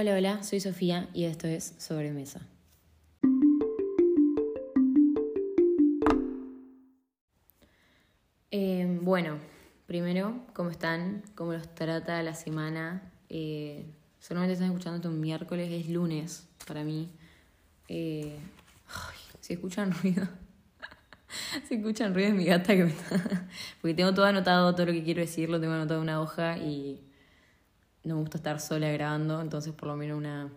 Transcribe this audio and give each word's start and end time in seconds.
Hola, 0.00 0.14
hola, 0.14 0.42
soy 0.44 0.60
Sofía 0.60 1.08
y 1.12 1.24
esto 1.24 1.48
es 1.48 1.74
Sobremesa. 1.76 2.40
Eh, 8.52 9.00
bueno, 9.02 9.38
primero, 9.88 10.40
¿cómo 10.54 10.70
están? 10.70 11.24
¿Cómo 11.34 11.52
los 11.52 11.74
trata 11.74 12.22
la 12.22 12.34
semana? 12.34 13.10
Eh, 13.28 13.86
solamente 14.20 14.52
están 14.52 14.68
escuchando 14.68 14.98
esto 14.98 15.08
un 15.08 15.20
miércoles, 15.20 15.68
es 15.72 15.90
lunes 15.90 16.46
para 16.64 16.84
mí. 16.84 17.10
Eh, 17.88 18.38
ay, 18.86 19.18
si 19.40 19.54
escuchan 19.54 19.90
ruido. 19.90 20.28
si 21.68 21.74
escuchan 21.74 22.14
ruido 22.14 22.28
es 22.28 22.34
mi 22.36 22.44
gata 22.44 22.76
que 22.76 22.84
me 22.84 22.90
está. 22.90 23.48
Porque 23.80 23.94
tengo 23.94 24.14
todo 24.14 24.26
anotado, 24.26 24.76
todo 24.76 24.86
lo 24.86 24.92
que 24.92 25.02
quiero 25.02 25.22
decir, 25.22 25.48
lo 25.48 25.58
tengo 25.60 25.72
anotado 25.72 25.98
en 25.98 26.04
una 26.04 26.20
hoja 26.20 26.56
y 26.56 27.07
no 28.04 28.14
me 28.14 28.20
gusta 28.20 28.38
estar 28.38 28.60
sola 28.60 28.90
grabando, 28.90 29.40
entonces 29.40 29.72
por 29.72 29.88
lo 29.88 29.96
menos 29.96 30.16
una 30.16 30.50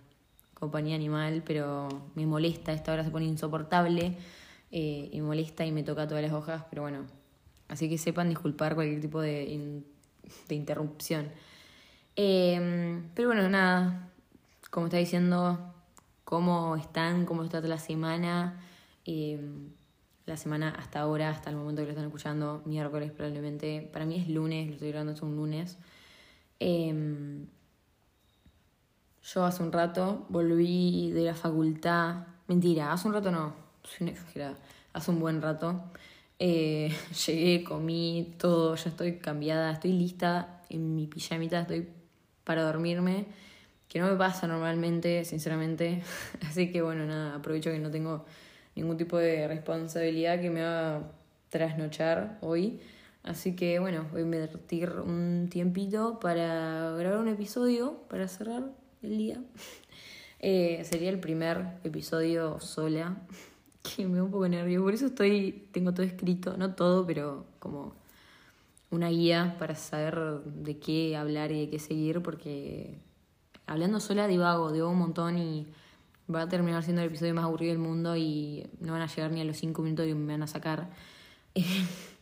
compañía 0.54 0.96
animal, 0.96 1.44
pero 1.46 1.90
me 2.16 2.26
molesta, 2.26 2.72
esta 2.74 2.94
hora 2.94 3.04
se 3.04 3.10
pone 3.10 3.26
insoportable 3.26 4.18
eh, 4.72 5.10
y 5.12 5.22
molesta 5.22 5.66
y 5.66 5.72
me 5.72 5.84
toca 5.84 6.08
todas 6.08 6.24
las 6.24 6.34
hojas, 6.34 6.64
pero 6.70 6.84
bueno, 6.84 7.06
así 7.68 7.90
que 7.90 7.98
sepan 7.98 8.30
disculpar 8.30 8.76
cualquier 8.76 9.02
tipo 9.02 9.22
de, 9.22 9.84
de 10.48 10.56
interrupción. 10.56 11.30
Em, 12.16 13.10
pero 13.16 13.30
bueno, 13.30 13.50
nada, 13.50 14.10
como 14.70 14.88
está 14.88 14.98
diciendo, 14.98 15.74
cómo 16.24 16.76
están, 16.76 17.26
cómo 17.26 17.44
está 17.44 17.60
la 17.62 17.78
semana. 17.78 18.62
Em, 19.06 19.70
la 20.26 20.38
semana 20.38 20.70
hasta 20.70 21.00
ahora, 21.02 21.30
hasta 21.30 21.50
el 21.50 21.56
momento 21.56 21.82
que 21.82 21.88
lo 21.88 21.92
están 21.92 22.06
escuchando, 22.06 22.62
miércoles 22.66 23.12
probablemente. 23.12 23.90
Para 23.92 24.06
mí 24.06 24.18
es 24.20 24.30
lunes, 24.30 24.68
lo 24.68 24.74
estoy 24.74 24.90
grabando, 24.90 25.14
es 25.14 25.22
un 25.22 25.36
lunes. 25.36 25.78
Em, 26.64 27.48
yo 29.24 29.44
hace 29.44 29.64
un 29.64 29.72
rato 29.72 30.28
volví 30.30 31.10
de 31.12 31.24
la 31.24 31.34
facultad. 31.34 32.28
Mentira, 32.48 32.94
hace 32.94 33.08
un 33.08 33.16
rato 33.16 33.32
no, 33.32 33.56
soy 33.84 33.98
una 34.02 34.12
exagerada. 34.12 34.58
Hace 34.94 35.10
un 35.10 35.20
buen 35.20 35.42
rato. 35.42 35.82
Eh, 36.38 36.96
llegué, 37.26 37.64
comí 37.64 38.36
todo, 38.38 38.76
ya 38.76 38.92
estoy 38.92 39.18
cambiada, 39.18 39.72
estoy 39.72 39.94
lista 39.94 40.62
en 40.70 40.96
mi 40.96 41.08
pijamita, 41.08 41.62
estoy 41.62 41.88
para 42.44 42.62
dormirme. 42.62 43.26
Que 43.88 44.00
no 44.00 44.06
me 44.12 44.16
pasa 44.16 44.46
normalmente, 44.46 45.26
sinceramente. 45.26 46.04
Así 46.48 46.72
que 46.72 46.84
bueno, 46.84 47.08
nada, 47.08 47.38
aprovecho 47.38 47.72
que 47.72 47.80
no 47.80 47.90
tengo 47.90 48.26
ningún 48.76 48.98
tipo 48.98 49.18
de 49.18 49.48
responsabilidad 49.48 50.40
que 50.40 50.52
me 50.52 50.62
haga 50.62 51.12
trasnochar 51.50 52.38
hoy. 52.42 52.80
Así 53.24 53.56
que 53.56 53.80
bueno, 53.80 54.08
voy 54.12 54.22
a 54.22 54.24
invertir 54.24 54.90
un 54.90 55.48
tiempito 55.50 56.20
para 56.20 56.92
grabar 56.98 57.20
un 57.20 57.28
episodio, 57.28 58.02
para 58.10 58.28
cerrar 58.28 58.72
el 59.02 59.18
día. 59.18 59.42
Eh, 60.44 60.84
sería 60.86 61.12
el 61.12 61.20
primer 61.20 61.78
episodio 61.84 62.60
sola, 62.60 63.16
que 63.84 64.08
me 64.08 64.18
da 64.18 64.24
un 64.24 64.32
poco 64.32 64.48
nervioso. 64.48 64.84
Por 64.84 64.96
eso 64.96 65.06
estoy, 65.06 65.68
tengo 65.72 65.94
todo 65.94 66.04
escrito, 66.04 66.58
no 66.58 66.74
todo, 66.74 67.06
pero 67.06 67.46
como 67.60 67.94
una 68.90 69.10
guía 69.10 69.56
para 69.60 69.76
saber 69.76 70.42
de 70.44 70.80
qué 70.80 71.16
hablar 71.16 71.52
y 71.52 71.60
de 71.60 71.70
qué 71.70 71.78
seguir, 71.78 72.24
porque 72.24 72.98
hablando 73.68 74.00
sola 74.00 74.28
divago, 74.28 74.72
digo 74.72 74.90
un 74.90 74.98
montón 74.98 75.38
y 75.38 75.68
va 76.34 76.42
a 76.44 76.50
terminar 76.50 76.84
siendo 76.84 77.02
el 77.02 77.10
episodio 77.10 77.34
más 77.34 77.46
aburrido 77.46 77.74
del 77.74 77.82
mundo 77.82 78.16
y 78.18 78.68
no 78.80 78.94
van 78.94 79.02
a 79.02 79.08
llegar 79.08 79.32
ni 79.32 79.42
a 79.42 79.46
los 79.46 79.58
cinco 79.58 79.82
minutos 79.82 80.06
que 80.06 80.16
me 80.16 80.34
van 80.34 80.44
a 80.44 80.48
sacar. 80.48 80.90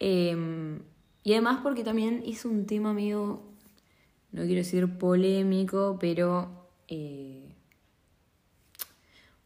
Em, 0.00 0.80
y 1.24 1.32
además 1.32 1.60
porque 1.62 1.84
también 1.84 2.22
es 2.26 2.44
un 2.44 2.66
tema 2.66 2.92
medio, 2.92 3.42
no 4.32 4.42
quiero 4.42 4.56
decir 4.56 4.98
polémico, 4.98 5.96
pero 6.00 6.68
eh, 6.88 7.48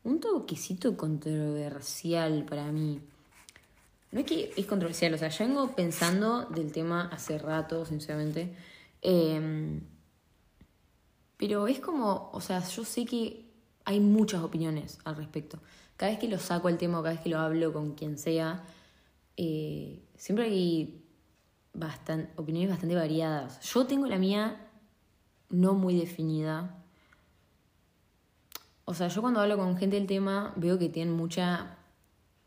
un 0.04 0.20
toquecito 0.20 0.96
controversial 0.96 2.44
para 2.44 2.70
mí. 2.70 3.00
No 4.10 4.20
es 4.20 4.26
que 4.26 4.52
es 4.56 4.66
controversial, 4.66 5.14
o 5.14 5.18
sea, 5.18 5.28
yo 5.28 5.46
vengo 5.46 5.74
pensando 5.74 6.44
del 6.46 6.70
tema 6.70 7.08
hace 7.10 7.38
rato, 7.38 7.86
sinceramente. 7.86 8.54
Em, 9.00 9.80
pero 11.38 11.66
es 11.66 11.80
como, 11.80 12.30
o 12.32 12.40
sea, 12.40 12.62
yo 12.68 12.84
sé 12.84 13.04
que 13.04 13.46
hay 13.84 14.00
muchas 14.00 14.42
opiniones 14.42 14.98
al 15.04 15.16
respecto. 15.16 15.58
Cada 15.96 16.12
vez 16.12 16.20
que 16.20 16.28
lo 16.28 16.38
saco 16.38 16.68
el 16.68 16.78
tema, 16.78 16.98
cada 16.98 17.14
vez 17.14 17.20
que 17.20 17.30
lo 17.30 17.38
hablo 17.38 17.72
con 17.72 17.94
quien 17.94 18.18
sea, 18.18 18.62
eh, 19.36 20.02
siempre 20.16 20.44
hay 20.44 21.02
opiniones 22.36 22.70
bastante 22.70 22.94
variadas. 22.94 23.60
Yo 23.60 23.86
tengo 23.86 24.06
la 24.06 24.18
mía 24.18 24.68
no 25.48 25.74
muy 25.74 25.96
definida. 25.96 26.82
O 28.84 28.94
sea, 28.94 29.08
yo 29.08 29.20
cuando 29.20 29.40
hablo 29.40 29.56
con 29.56 29.76
gente 29.76 29.96
del 29.96 30.06
tema 30.06 30.52
veo 30.56 30.78
que 30.78 30.88
tienen 30.88 31.14
mucha 31.14 31.78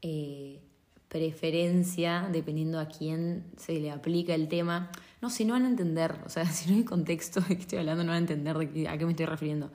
eh, 0.02 0.62
preferencia 1.08 2.28
dependiendo 2.32 2.80
a 2.80 2.88
quién 2.88 3.46
se 3.58 3.80
le 3.80 3.92
aplica 3.92 4.36
el 4.36 4.48
tema. 4.48 4.92
No 5.22 5.30
sé, 5.30 5.46
no 5.46 5.54
van 5.54 5.66
a 5.66 5.70
entender. 5.70 6.16
O 6.26 6.30
sea, 6.30 6.46
si 6.52 6.70
no 6.70 6.78
hay 6.78 6.84
contexto 6.84 7.42
de 7.42 7.56
que 7.56 7.62
estoy 7.62 7.80
hablando, 7.80 8.04
no 8.04 8.10
van 8.10 8.18
a 8.18 8.20
entender 8.20 8.58
de 8.58 8.88
a 8.88 8.98
qué 8.98 9.06
me 9.06 9.12
estoy 9.12 9.26
refiriendo. 9.26 9.72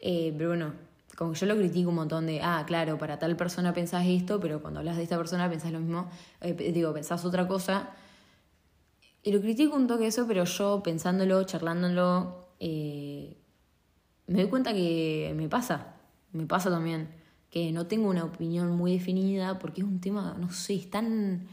Eh, 0.00 0.32
pero 0.36 0.50
bueno, 0.50 0.72
como 1.18 1.32
que 1.32 1.38
yo 1.40 1.46
lo 1.46 1.56
critico 1.56 1.88
un 1.88 1.96
montón 1.96 2.26
de, 2.26 2.40
ah, 2.42 2.62
claro, 2.64 2.96
para 2.96 3.18
tal 3.18 3.36
persona 3.36 3.74
pensás 3.74 4.06
esto, 4.06 4.38
pero 4.38 4.62
cuando 4.62 4.78
hablas 4.78 4.96
de 4.96 5.02
esta 5.02 5.16
persona 5.16 5.50
pensás 5.50 5.72
lo 5.72 5.80
mismo, 5.80 6.08
eh, 6.40 6.54
digo, 6.72 6.94
pensás 6.94 7.24
otra 7.24 7.48
cosa. 7.48 7.90
Y 9.24 9.32
lo 9.32 9.40
critico 9.40 9.74
un 9.74 9.88
toque 9.88 10.06
eso, 10.06 10.28
pero 10.28 10.44
yo 10.44 10.80
pensándolo, 10.84 11.42
charlándolo, 11.42 12.50
eh, 12.60 13.36
me 14.28 14.42
doy 14.42 14.48
cuenta 14.48 14.72
que 14.72 15.32
me 15.34 15.48
pasa, 15.48 15.96
me 16.30 16.46
pasa 16.46 16.70
también, 16.70 17.08
que 17.50 17.72
no 17.72 17.88
tengo 17.88 18.08
una 18.08 18.22
opinión 18.22 18.70
muy 18.76 18.92
definida 18.92 19.58
porque 19.58 19.80
es 19.80 19.88
un 19.88 20.00
tema, 20.00 20.36
no 20.38 20.52
sé, 20.52 20.76
es 20.76 20.88
tan... 20.88 21.48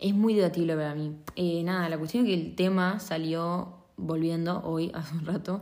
Es 0.00 0.14
muy 0.14 0.32
debatible 0.32 0.74
para 0.76 0.94
mí. 0.94 1.14
Eh, 1.36 1.62
nada, 1.62 1.90
la 1.90 1.98
cuestión 1.98 2.24
es 2.24 2.30
que 2.30 2.40
el 2.40 2.54
tema 2.54 3.00
salió 3.00 3.84
volviendo 3.98 4.62
hoy, 4.64 4.90
hace 4.94 5.14
un 5.14 5.26
rato, 5.26 5.60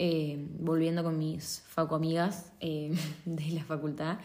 eh, 0.00 0.38
volviendo 0.60 1.02
con 1.02 1.18
mis 1.18 1.64
faco 1.66 1.96
amigas 1.96 2.52
eh, 2.60 2.96
de 3.24 3.50
la 3.50 3.64
facultad. 3.64 4.18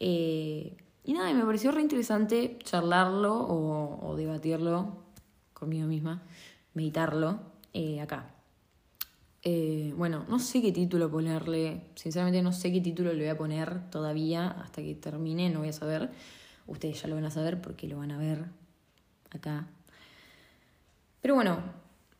Eh, 0.00 0.76
y 1.04 1.12
nada, 1.12 1.32
me 1.32 1.44
pareció 1.44 1.70
re 1.70 1.80
interesante 1.80 2.58
charlarlo 2.64 3.32
o, 3.34 4.16
debatirlo 4.16 4.96
conmigo 5.54 5.86
misma, 5.86 6.22
meditarlo 6.74 7.38
acá. 8.02 8.34
bueno, 9.96 10.24
no 10.28 10.40
sé 10.40 10.60
qué 10.60 10.72
título 10.72 11.08
ponerle, 11.08 11.82
sinceramente 11.94 12.42
no 12.42 12.52
sé 12.52 12.72
qué 12.72 12.80
título 12.80 13.12
le 13.12 13.20
voy 13.20 13.28
a 13.28 13.38
poner 13.38 13.90
todavía 13.90 14.48
hasta 14.48 14.82
que 14.82 14.94
termine, 14.96 15.50
no 15.50 15.60
voy 15.60 15.68
a 15.68 15.72
saber. 15.72 16.10
Ustedes 16.66 17.00
ya 17.00 17.08
lo 17.08 17.14
van 17.14 17.26
a 17.26 17.30
saber 17.30 17.60
porque 17.60 17.86
lo 17.86 17.98
van 17.98 18.10
a 18.10 18.18
ver 18.18 18.46
acá. 19.30 19.68
Pero 21.20 21.36
bueno, 21.36 21.58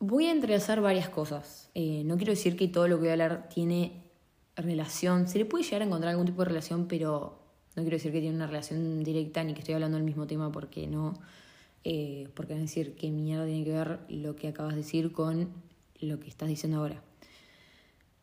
Voy 0.05 0.25
a 0.25 0.33
entrelazar 0.33 0.81
varias 0.81 1.07
cosas. 1.07 1.69
Eh, 1.75 2.03
no 2.03 2.17
quiero 2.17 2.33
decir 2.33 2.57
que 2.57 2.67
todo 2.67 2.89
lo 2.89 2.97
que 2.97 3.03
voy 3.03 3.09
a 3.11 3.13
hablar 3.13 3.47
tiene 3.47 4.03
relación. 4.57 5.29
Se 5.29 5.37
le 5.37 5.45
puede 5.45 5.63
llegar 5.63 5.81
a 5.81 5.85
encontrar 5.85 6.11
algún 6.11 6.25
tipo 6.25 6.41
de 6.41 6.49
relación, 6.49 6.89
pero 6.89 7.39
no 7.77 7.83
quiero 7.83 7.95
decir 7.95 8.11
que 8.11 8.19
tiene 8.19 8.35
una 8.35 8.45
relación 8.45 9.01
directa 9.01 9.45
ni 9.45 9.53
que 9.53 9.61
estoy 9.61 9.75
hablando 9.75 9.95
del 9.95 10.03
mismo 10.03 10.27
tema 10.27 10.51
porque 10.51 10.87
no. 10.87 11.13
Eh, 11.85 12.27
porque 12.33 12.51
van 12.51 12.59
a 12.59 12.63
decir 12.63 12.95
qué 12.95 13.11
mierda 13.11 13.45
tiene 13.45 13.63
que 13.63 13.71
ver 13.71 13.99
lo 14.09 14.35
que 14.35 14.49
acabas 14.49 14.73
de 14.73 14.81
decir 14.81 15.13
con 15.13 15.47
lo 16.01 16.19
que 16.19 16.27
estás 16.27 16.49
diciendo 16.49 16.79
ahora. 16.79 17.01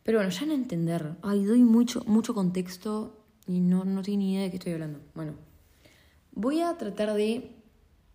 Pero 0.03 0.19
bueno, 0.19 0.31
ya 0.31 0.45
no 0.45 0.53
entender. 0.53 1.15
Ay, 1.23 1.47
doy 1.47 1.63
mucho, 1.63 2.05
mucho 2.05 2.35
contexto 2.35 3.25
y 3.47 3.61
no, 3.61 3.87
no 3.87 4.03
tengo 4.03 4.19
ni 4.19 4.35
idea 4.35 4.43
de 4.43 4.51
qué 4.51 4.59
estoy 4.59 4.75
hablando. 4.75 5.01
Bueno, 5.15 5.33
voy 6.33 6.61
a 6.61 6.77
tratar 6.77 7.15
de 7.15 7.57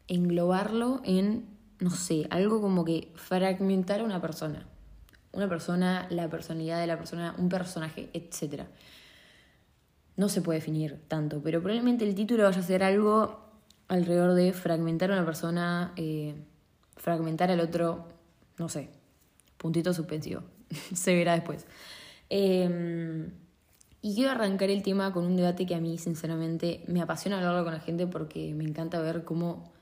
englobarlo 0.08 1.02
en 1.04 1.55
no 1.80 1.90
sé, 1.90 2.28
algo 2.30 2.62
como 2.62 2.86
que 2.86 3.12
fragmentar 3.16 4.02
a 4.02 4.04
una 4.04 4.22
persona. 4.22 4.66
Una 5.32 5.50
persona, 5.50 6.08
la 6.10 6.30
personalidad 6.30 6.80
de 6.80 6.88
la 6.88 6.98
persona, 6.98 7.36
un 7.38 7.50
personaje, 7.50 8.10
etc. 8.14 8.64
No 10.16 10.30
se 10.30 10.42
puede 10.42 10.60
definir 10.60 11.02
tanto, 11.08 11.42
pero 11.42 11.62
probablemente 11.62 12.08
el 12.08 12.16
título 12.16 12.44
vaya 12.44 12.60
a 12.60 12.64
ser 12.64 12.84
algo 12.84 13.42
alrededor 13.88 14.34
de 14.34 14.54
fragmentar 14.54 15.12
a 15.12 15.16
una 15.16 15.26
persona, 15.26 15.94
eh, 15.98 16.36
fragmentar 16.96 17.52
al 17.52 17.60
otro, 17.60 18.08
no 18.58 18.70
sé, 18.70 18.90
puntito 19.58 19.94
suspensivo. 19.94 20.42
se 20.94 21.16
verá 21.16 21.34
después. 21.34 21.66
Em, 22.30 23.32
y 24.02 24.16
quiero 24.16 24.32
arrancar 24.32 24.70
el 24.70 24.84
tema 24.84 25.12
con 25.12 25.26
un 25.26 25.36
debate 25.36 25.66
que 25.66 25.76
a 25.76 25.82
mí, 25.82 25.98
sinceramente, 25.98 26.84
me 26.88 27.02
apasiona 27.02 27.38
hablarlo 27.38 27.64
con 27.64 27.74
la 27.74 27.80
gente 27.80 28.08
porque 28.08 28.54
me 28.54 28.64
encanta 28.64 29.02
ver 29.02 29.24
cómo 29.24 29.75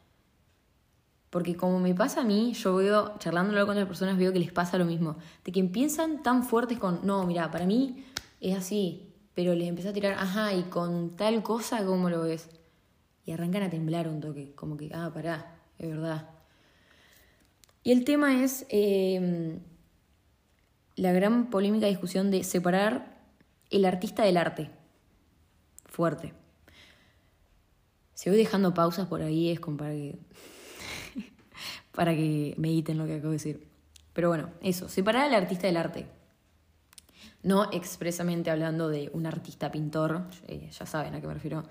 porque 1.33 1.57
como 1.57 1.79
me 1.79 1.95
pasa 1.95 2.21
a 2.21 2.23
mí, 2.23 2.53
yo 2.53 2.75
veo, 2.75 3.17
charlándolo 3.17 3.65
con 3.65 3.71
otras 3.71 3.87
personas, 3.87 4.19
veo 4.19 4.31
que 4.31 4.37
les 4.37 4.51
pasa 4.51 4.77
lo 4.77 4.85
mismo. 4.85 5.15
De 5.43 5.51
que 5.51 5.59
empiezan 5.59 6.21
tan 6.21 6.43
fuertes 6.43 6.77
con, 6.77 6.99
no, 7.07 7.25
mira, 7.25 7.49
para 7.49 7.65
mí 7.65 8.05
es 8.39 8.55
así, 8.55 9.11
pero 9.33 9.55
les 9.55 9.67
empieza 9.67 9.89
a 9.89 9.93
tirar, 9.93 10.13
ajá, 10.13 10.53
y 10.53 10.61
con 10.65 11.15
tal 11.15 11.41
cosa, 11.41 11.83
¿cómo 11.83 12.07
lo 12.11 12.21
ves? 12.21 12.51
Y 13.25 13.31
arrancan 13.31 13.63
a 13.63 13.71
temblar 13.71 14.07
un 14.07 14.21
toque, 14.21 14.53
como 14.53 14.77
que, 14.77 14.91
ah, 14.93 15.09
pará, 15.11 15.55
es 15.79 15.89
verdad. 15.89 16.29
Y 17.81 17.93
el 17.93 18.05
tema 18.05 18.43
es, 18.43 18.67
em, 18.69 19.59
la 20.95 21.13
gran 21.13 21.49
polémica 21.49 21.87
discusión 21.87 22.29
de 22.29 22.43
separar 22.43 23.23
el 23.71 23.85
artista 23.85 24.23
del 24.23 24.37
arte. 24.37 24.69
Fuerte. 25.87 26.31
Si 28.13 28.29
voy 28.29 28.37
dejando 28.37 28.75
pausas 28.75 29.07
por 29.07 29.23
ahí 29.23 29.49
es 29.49 29.59
como 29.59 29.77
para 29.77 29.93
que, 29.93 30.19
para 31.93 32.13
que 32.15 32.55
mediten 32.57 32.97
lo 32.97 33.05
que 33.05 33.15
acabo 33.15 33.29
de 33.29 33.37
decir. 33.37 33.67
Pero 34.13 34.29
bueno, 34.29 34.51
eso, 34.61 34.89
separar 34.89 35.25
al 35.25 35.33
artista 35.33 35.67
del 35.67 35.77
arte. 35.77 36.07
No 37.41 37.71
expresamente 37.71 38.49
hablando 38.49 38.89
de 38.89 39.09
un 39.13 39.25
artista 39.25 39.71
pintor, 39.71 40.23
eh, 40.47 40.69
ya 40.71 40.85
saben 40.85 41.13
a 41.13 41.21
qué 41.21 41.27
me 41.27 41.33
refiero. 41.33 41.63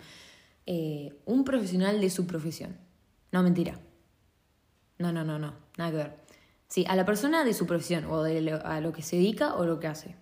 Eh, 0.66 1.14
un 1.24 1.44
profesional 1.44 2.00
de 2.00 2.10
su 2.10 2.26
profesión. 2.26 2.76
No, 3.30 3.42
mentira. 3.42 3.78
No, 4.98 5.12
no, 5.12 5.24
no, 5.24 5.38
no, 5.38 5.54
nada 5.78 5.90
que 5.90 5.96
ver. 5.96 6.16
Sí, 6.68 6.84
a 6.88 6.96
la 6.96 7.04
persona 7.04 7.44
de 7.44 7.54
su 7.54 7.66
profesión, 7.66 8.04
o 8.06 8.22
de 8.22 8.52
a 8.64 8.80
lo 8.80 8.92
que 8.92 9.02
se 9.02 9.16
dedica 9.16 9.54
o 9.54 9.64
lo 9.64 9.80
que 9.80 9.88
hace. 9.88 10.14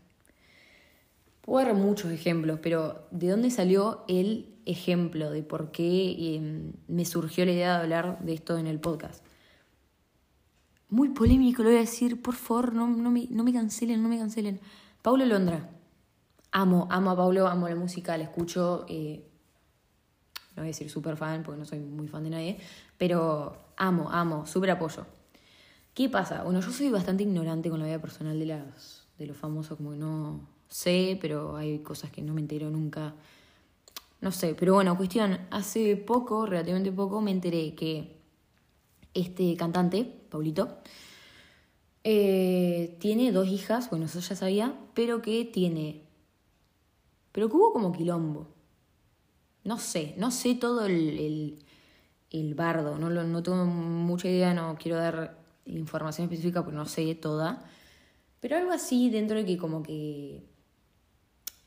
Puedo 1.43 1.67
dar 1.67 1.75
muchos 1.75 2.11
ejemplos, 2.11 2.61
pero 2.63 3.07
¿de 3.11 3.29
dónde 3.29 3.51
salió 3.51 4.05
el 4.09 4.55
ejemplo 4.67 5.31
de 5.31 5.43
por 5.43 5.71
qué 5.73 6.37
em, 6.37 6.73
me 6.87 7.05
surgió 7.05 7.45
la 7.45 7.53
idea 7.53 7.77
de 7.77 7.83
hablar 7.83 8.19
de 8.21 8.35
esto 8.35 8.59
en 8.59 8.67
el 8.67 8.79
podcast? 8.79 9.25
Muy 10.91 11.11
polémico, 11.11 11.63
lo 11.63 11.69
voy 11.69 11.79
a 11.79 11.83
decir, 11.83 12.21
por 12.21 12.35
favor, 12.35 12.75
no, 12.75 12.89
no, 12.89 13.11
me, 13.11 13.29
no 13.31 13.45
me 13.45 13.53
cancelen, 13.53 14.03
no 14.03 14.09
me 14.09 14.19
cancelen. 14.19 14.61
Paulo 15.03 15.25
Londra. 15.25 15.71
Amo, 16.53 16.89
amo 16.91 17.11
a 17.13 17.17
Paulo, 17.17 17.47
amo 17.47 17.69
la 17.69 17.77
música, 17.77 18.19
la 18.19 18.25
escucho. 18.25 18.85
Eh, 18.89 19.25
no 20.57 20.63
voy 20.63 20.65
a 20.65 20.67
decir 20.67 20.91
súper 20.91 21.17
fan 21.17 21.43
porque 21.45 21.59
no 21.59 21.65
soy 21.65 21.79
muy 21.79 22.09
fan 22.09 22.25
de 22.25 22.31
nadie, 22.31 22.59
pero 22.99 23.57
amo, 23.77 24.11
amo, 24.11 24.47
súper 24.47 24.73
apoyo. 24.73 25.07
¿Qué 25.95 26.09
pasa? 26.09 26.43
Bueno, 26.43 26.61
yo 26.61 26.71
soy 26.71 26.91
bastante 26.91 27.23
ignorante 27.23 27.71
con 27.71 27.79
la 27.79 27.87
vida 27.87 28.01
personal 28.01 28.39
de, 28.39 28.47
las, 28.47 29.07
de 29.19 29.27
los 29.27 29.37
famosos, 29.37 29.77
como 29.77 29.93
que 29.93 29.97
no 29.97 30.41
sé, 30.69 31.19
pero 31.21 31.57
hay 31.57 31.79
cosas 31.81 32.11
que 32.11 32.23
no 32.23 32.35
me 32.35 32.41
entero 32.41 32.69
nunca. 32.69 33.15
No 34.21 34.33
sé, 34.33 34.55
pero 34.59 34.75
bueno, 34.75 34.97
cuestión, 34.97 35.39
hace 35.51 35.97
poco, 35.97 36.47
relativamente 36.47 36.93
poco, 36.93 37.21
me 37.21 37.31
enteré 37.31 37.75
que 37.75 38.20
este 39.15 39.57
cantante, 39.57 40.05
Paulito, 40.31 40.79
eh, 42.05 42.97
tiene 43.01 43.33
dos 43.33 43.49
hijas, 43.49 43.91
bueno, 43.91 44.07
eso 44.07 44.21
ya 44.21 44.37
sabía, 44.37 44.75
pero 44.95 45.23
que 45.23 45.45
tiene. 45.45 46.03
Pero 47.33 47.49
que 47.49 47.57
hubo 47.57 47.73
como 47.73 47.93
quilombo. 47.93 48.49
No 49.65 49.79
sé, 49.79 50.15
no 50.17 50.31
sé 50.31 50.55
todo 50.55 50.87
el, 50.87 51.59
el, 52.31 52.55
bardo, 52.55 52.99
no, 52.99 53.11
no 53.11 53.43
tengo 53.43 53.65
mucha 53.67 54.29
idea, 54.29 54.55
no 54.55 54.77
quiero 54.81 54.97
dar 54.97 55.39
información 55.67 56.25
específica 56.25 56.63
porque 56.63 56.77
no 56.77 56.87
sé 56.87 57.15
toda. 57.15 57.65
Pero 58.41 58.57
algo 58.57 58.73
así 58.73 59.11
dentro 59.11 59.37
de 59.37 59.45
que 59.45 59.59
como 59.59 59.83
que... 59.83 60.43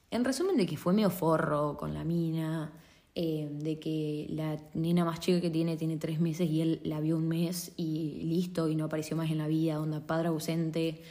En 0.09 0.25
resumen 0.25 0.57
de 0.57 0.65
que 0.65 0.77
fue 0.77 0.93
medio 0.93 1.09
forro 1.09 1.77
con 1.77 1.93
la 1.93 2.03
mina, 2.03 2.71
eh, 3.15 3.47
de 3.51 3.77
que 3.79 4.25
la 4.29 4.57
nena 4.73 5.05
más 5.05 5.19
chica 5.19 5.39
que 5.39 5.51
tiene 5.51 5.77
tiene 5.77 5.97
tres 5.97 6.19
meses 6.19 6.49
y 6.49 6.61
él 6.61 6.81
la 6.83 6.99
vio 6.99 7.17
un 7.17 7.27
mes 7.27 7.71
y 7.77 8.21
listo 8.23 8.69
y 8.69 8.75
no 8.75 8.85
apareció 8.85 9.15
más 9.15 9.29
en 9.29 9.37
la 9.37 9.47
vida, 9.47 9.79
onda 9.79 9.99
padre 10.07 10.29
ausente. 10.29 11.03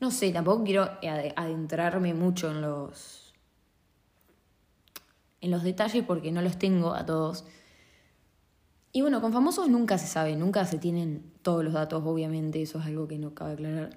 No 0.00 0.10
sé, 0.10 0.32
tampoco 0.32 0.64
quiero 0.64 0.88
adentrarme 1.36 2.12
mucho 2.14 2.50
en 2.50 2.60
los 2.60 3.32
en 5.40 5.50
los 5.50 5.62
detalles 5.62 6.04
porque 6.04 6.30
no 6.30 6.42
los 6.42 6.58
tengo 6.58 6.92
a 6.92 7.06
todos. 7.06 7.44
Y 8.92 9.00
bueno, 9.00 9.20
con 9.20 9.32
famosos 9.32 9.68
nunca 9.68 9.98
se 9.98 10.06
sabe, 10.06 10.36
nunca 10.36 10.66
se 10.66 10.78
tienen 10.78 11.32
todos 11.42 11.64
los 11.64 11.72
datos, 11.72 12.02
obviamente, 12.04 12.60
eso 12.60 12.80
es 12.80 12.86
algo 12.86 13.08
que 13.08 13.18
no 13.18 13.34
cabe 13.34 13.52
aclarar. 13.52 13.90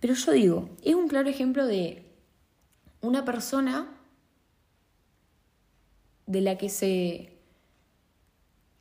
Pero 0.00 0.14
yo 0.14 0.32
digo, 0.32 0.70
es 0.82 0.94
un 0.94 1.08
claro 1.08 1.28
ejemplo 1.28 1.66
de 1.66 2.06
una 3.02 3.24
persona 3.24 3.99
de 6.30 6.40
la 6.40 6.56
que 6.56 6.68
se, 6.68 7.36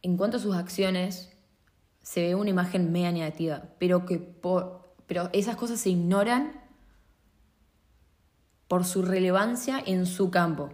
en 0.03 0.17
cuanto 0.17 0.37
a 0.37 0.39
sus 0.39 0.55
acciones, 0.55 1.35
se 1.99 2.21
ve 2.21 2.35
una 2.35 2.51
imagen 2.51 2.91
media 2.91 3.11
negativa, 3.11 3.63
pero 3.79 4.05
que 4.05 4.19
por, 4.19 4.93
pero 5.07 5.29
esas 5.33 5.55
cosas 5.55 5.79
se 5.79 5.89
ignoran 5.89 6.61
por 8.67 8.85
su 8.85 9.01
relevancia 9.01 9.81
en 9.83 10.05
su 10.05 10.29
campo. 10.29 10.69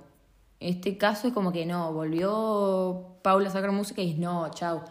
Este 0.60 0.98
caso 0.98 1.30
es 1.30 1.34
como 1.34 1.54
que 1.54 1.66
no, 1.66 1.94
volvió 1.94 3.20
Paula 3.22 3.48
a 3.48 3.52
sacar 3.54 3.72
música 3.72 4.02
y 4.02 4.16
no, 4.16 4.50
chau. 4.52 4.82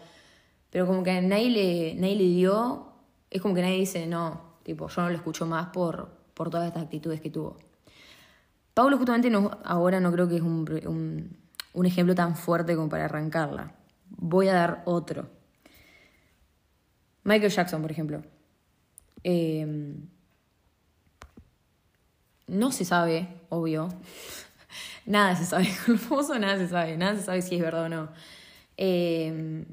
Pero 0.71 0.87
como 0.87 1.03
que 1.03 1.21
nadie 1.21 1.51
le, 1.51 1.93
nadie 1.95 2.15
le 2.15 2.23
dio, 2.23 2.93
es 3.29 3.43
como 3.43 3.53
que 3.53 3.61
nadie 3.61 3.77
dice, 3.77 4.07
no, 4.07 4.55
tipo, 4.63 4.87
yo 4.87 5.01
no 5.03 5.09
lo 5.09 5.15
escucho 5.15 5.45
más 5.45 5.67
por, 5.67 6.09
por 6.33 6.49
todas 6.49 6.65
estas 6.65 6.81
actitudes 6.81 7.21
que 7.21 7.29
tuvo. 7.29 7.57
Paula 8.73 8.97
justamente 8.97 9.29
no, 9.29 9.51
ahora 9.63 9.99
no 9.99 10.11
creo 10.11 10.27
que 10.27 10.37
es 10.37 10.41
un 10.41 11.44
ejemplo 11.83 12.15
tan 12.15 12.35
fuerte 12.35 12.75
como 12.75 12.89
para 12.89 13.05
arrancarla. 13.05 13.75
Voy 14.09 14.47
a 14.47 14.53
dar 14.53 14.83
otro. 14.85 15.29
Michael 17.23 17.51
Jackson, 17.51 17.81
por 17.81 17.91
ejemplo. 17.91 18.23
Em, 19.23 20.07
no 22.47 22.71
se 22.71 22.85
sabe, 22.85 23.27
obvio. 23.49 23.89
nada 25.05 25.35
se 25.35 25.45
sabe. 25.45 25.67
Con 25.85 26.35
el 26.35 26.41
nada 26.41 26.57
se 26.57 26.67
sabe. 26.67 26.95
Nada 26.97 27.17
se 27.17 27.23
sabe 27.23 27.41
si 27.41 27.55
es 27.55 27.61
verdad 27.61 27.85
o 27.85 27.89
no. 27.89 28.09
Em, 28.77 29.65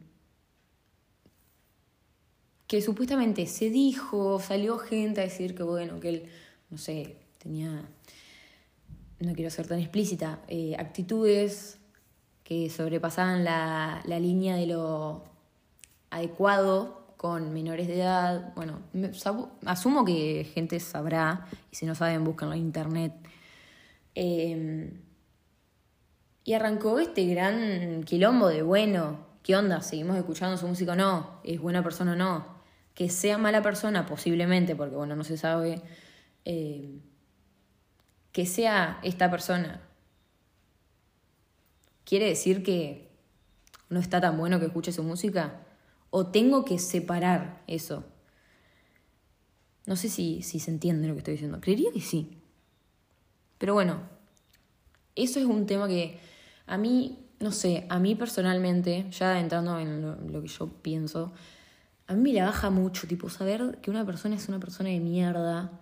que 2.66 2.80
supuestamente 2.80 3.46
se 3.46 3.68
dijo, 3.68 4.40
salió 4.40 4.78
gente 4.78 5.20
a 5.20 5.24
decir 5.24 5.54
que 5.54 5.62
bueno, 5.62 6.00
que 6.00 6.08
él, 6.08 6.30
no 6.70 6.78
sé, 6.78 7.16
tenía, 7.36 7.86
no 9.20 9.34
quiero 9.34 9.50
ser 9.50 9.66
tan 9.66 9.78
explícita, 9.78 10.40
eh, 10.48 10.74
actitudes 10.78 11.81
que 12.44 12.70
sobrepasaban 12.70 13.44
la, 13.44 14.02
línea 14.06 14.56
de 14.56 14.66
lo 14.66 15.24
adecuado 16.10 17.14
con 17.16 17.52
menores 17.52 17.86
de 17.86 17.96
edad. 17.96 18.52
Bueno, 18.54 18.80
asumo 19.64 20.04
que 20.04 20.50
gente 20.52 20.80
sabrá, 20.80 21.46
y 21.70 21.76
si 21.76 21.86
no 21.86 21.94
saben, 21.94 22.24
búsquenlo 22.24 22.54
en 22.54 22.60
internet. 22.60 23.12
Em, 24.14 25.00
y 26.44 26.54
arrancó 26.54 26.98
este 26.98 27.24
gran 27.26 28.02
quilombo 28.04 28.48
de, 28.48 28.62
bueno, 28.62 29.18
¿qué 29.42 29.56
onda? 29.56 29.80
¿Seguimos 29.80 30.16
escuchando 30.16 30.56
su 30.56 30.66
música 30.66 30.92
o 30.92 30.96
no? 30.96 31.40
¿Es 31.44 31.60
buena 31.60 31.82
persona 31.82 32.12
o 32.12 32.16
no? 32.16 32.46
Que 32.94 33.08
sea 33.08 33.38
mala 33.38 33.62
persona, 33.62 34.06
posiblemente, 34.06 34.74
porque 34.74 34.96
bueno, 34.96 35.16
no 35.16 35.24
se 35.24 35.36
sabe. 35.36 35.80
Em, 36.44 37.00
que 38.32 38.46
sea 38.46 38.98
esta 39.02 39.30
persona 39.30 39.80
¿Quiere 42.04 42.26
decir 42.26 42.62
que 42.62 43.10
no 43.88 44.00
está 44.00 44.20
tan 44.20 44.36
bueno 44.38 44.58
que 44.58 44.66
escuche 44.66 44.92
su 44.92 45.02
música? 45.02 45.60
¿O 46.10 46.26
tengo 46.26 46.64
que 46.64 46.78
separar 46.78 47.62
eso? 47.66 48.04
No 49.86 49.96
sé 49.96 50.08
si, 50.08 50.42
si 50.42 50.60
se 50.60 50.70
entiende 50.70 51.08
lo 51.08 51.14
que 51.14 51.18
estoy 51.18 51.34
diciendo. 51.34 51.60
Creería 51.60 51.90
que 51.92 52.00
sí. 52.00 52.38
Pero 53.58 53.74
bueno, 53.74 54.00
eso 55.14 55.38
es 55.38 55.46
un 55.46 55.66
tema 55.66 55.88
que 55.88 56.18
a 56.66 56.78
mí, 56.78 57.18
no 57.40 57.52
sé, 57.52 57.86
a 57.88 57.98
mí 57.98 58.14
personalmente, 58.14 59.06
ya 59.10 59.38
entrando 59.38 59.78
en 59.78 60.32
lo, 60.32 60.42
que 60.42 60.48
yo 60.48 60.68
pienso, 60.68 61.32
a 62.06 62.14
mí 62.14 62.20
me 62.20 62.32
la 62.32 62.46
baja 62.46 62.70
mucho, 62.70 63.06
tipo, 63.06 63.28
saber 63.28 63.78
que 63.82 63.90
una 63.90 64.04
persona 64.04 64.36
es 64.36 64.48
una 64.48 64.58
persona 64.58 64.88
de 64.90 65.00
mierda, 65.00 65.80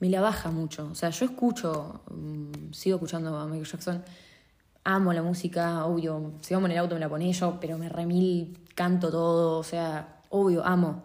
me 0.00 0.08
la 0.08 0.20
baja 0.20 0.50
mucho. 0.50 0.88
O 0.90 0.94
sea, 0.94 1.10
yo 1.10 1.26
escucho, 1.26 2.02
mm, 2.10 2.72
sigo 2.72 2.96
escuchando 2.96 3.36
a 3.36 3.46
Michael 3.46 3.66
Jackson 3.66 4.04
amo 4.84 5.12
la 5.12 5.22
música, 5.22 5.84
obvio, 5.86 6.34
si 6.40 6.54
vamos 6.54 6.68
en 6.68 6.72
el 6.72 6.78
auto 6.78 6.94
me 6.94 7.00
la 7.00 7.08
pone 7.08 7.32
yo, 7.32 7.58
pero 7.60 7.78
me 7.78 7.88
remil, 7.88 8.58
canto 8.74 9.10
todo, 9.10 9.58
o 9.58 9.62
sea, 9.62 10.22
obvio, 10.30 10.64
amo. 10.64 11.02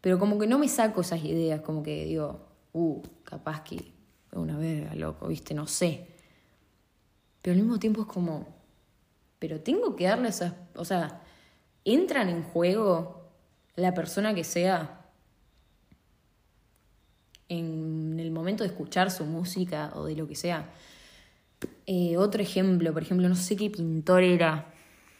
Pero 0.00 0.18
como 0.18 0.38
que 0.38 0.46
no 0.46 0.58
me 0.58 0.68
saco 0.68 1.00
esas 1.00 1.24
ideas, 1.24 1.60
como 1.62 1.82
que 1.82 2.04
digo, 2.04 2.46
uh, 2.72 3.02
capaz 3.24 3.62
que 3.62 3.92
una 4.32 4.56
verga, 4.56 4.94
loco, 4.94 5.26
viste, 5.28 5.54
no 5.54 5.66
sé. 5.66 6.06
Pero 7.42 7.54
al 7.54 7.62
mismo 7.62 7.78
tiempo 7.78 8.02
es 8.02 8.06
como, 8.06 8.46
pero 9.38 9.60
tengo 9.60 9.96
que 9.96 10.04
darle 10.04 10.28
esas, 10.28 10.54
o 10.74 10.84
sea, 10.84 11.22
entran 11.84 12.28
en 12.28 12.42
juego 12.42 13.30
la 13.74 13.94
persona 13.94 14.34
que 14.34 14.44
sea 14.44 15.06
en 17.48 18.18
el 18.20 18.30
momento 18.30 18.62
de 18.62 18.68
escuchar 18.68 19.10
su 19.10 19.24
música 19.24 19.92
o 19.94 20.04
de 20.04 20.14
lo 20.14 20.28
que 20.28 20.34
sea. 20.34 20.70
Eh, 21.86 22.16
otro 22.16 22.42
ejemplo, 22.42 22.92
por 22.92 23.02
ejemplo, 23.02 23.28
no 23.28 23.34
sé 23.34 23.56
qué 23.56 23.70
pintor 23.70 24.22
era. 24.22 24.66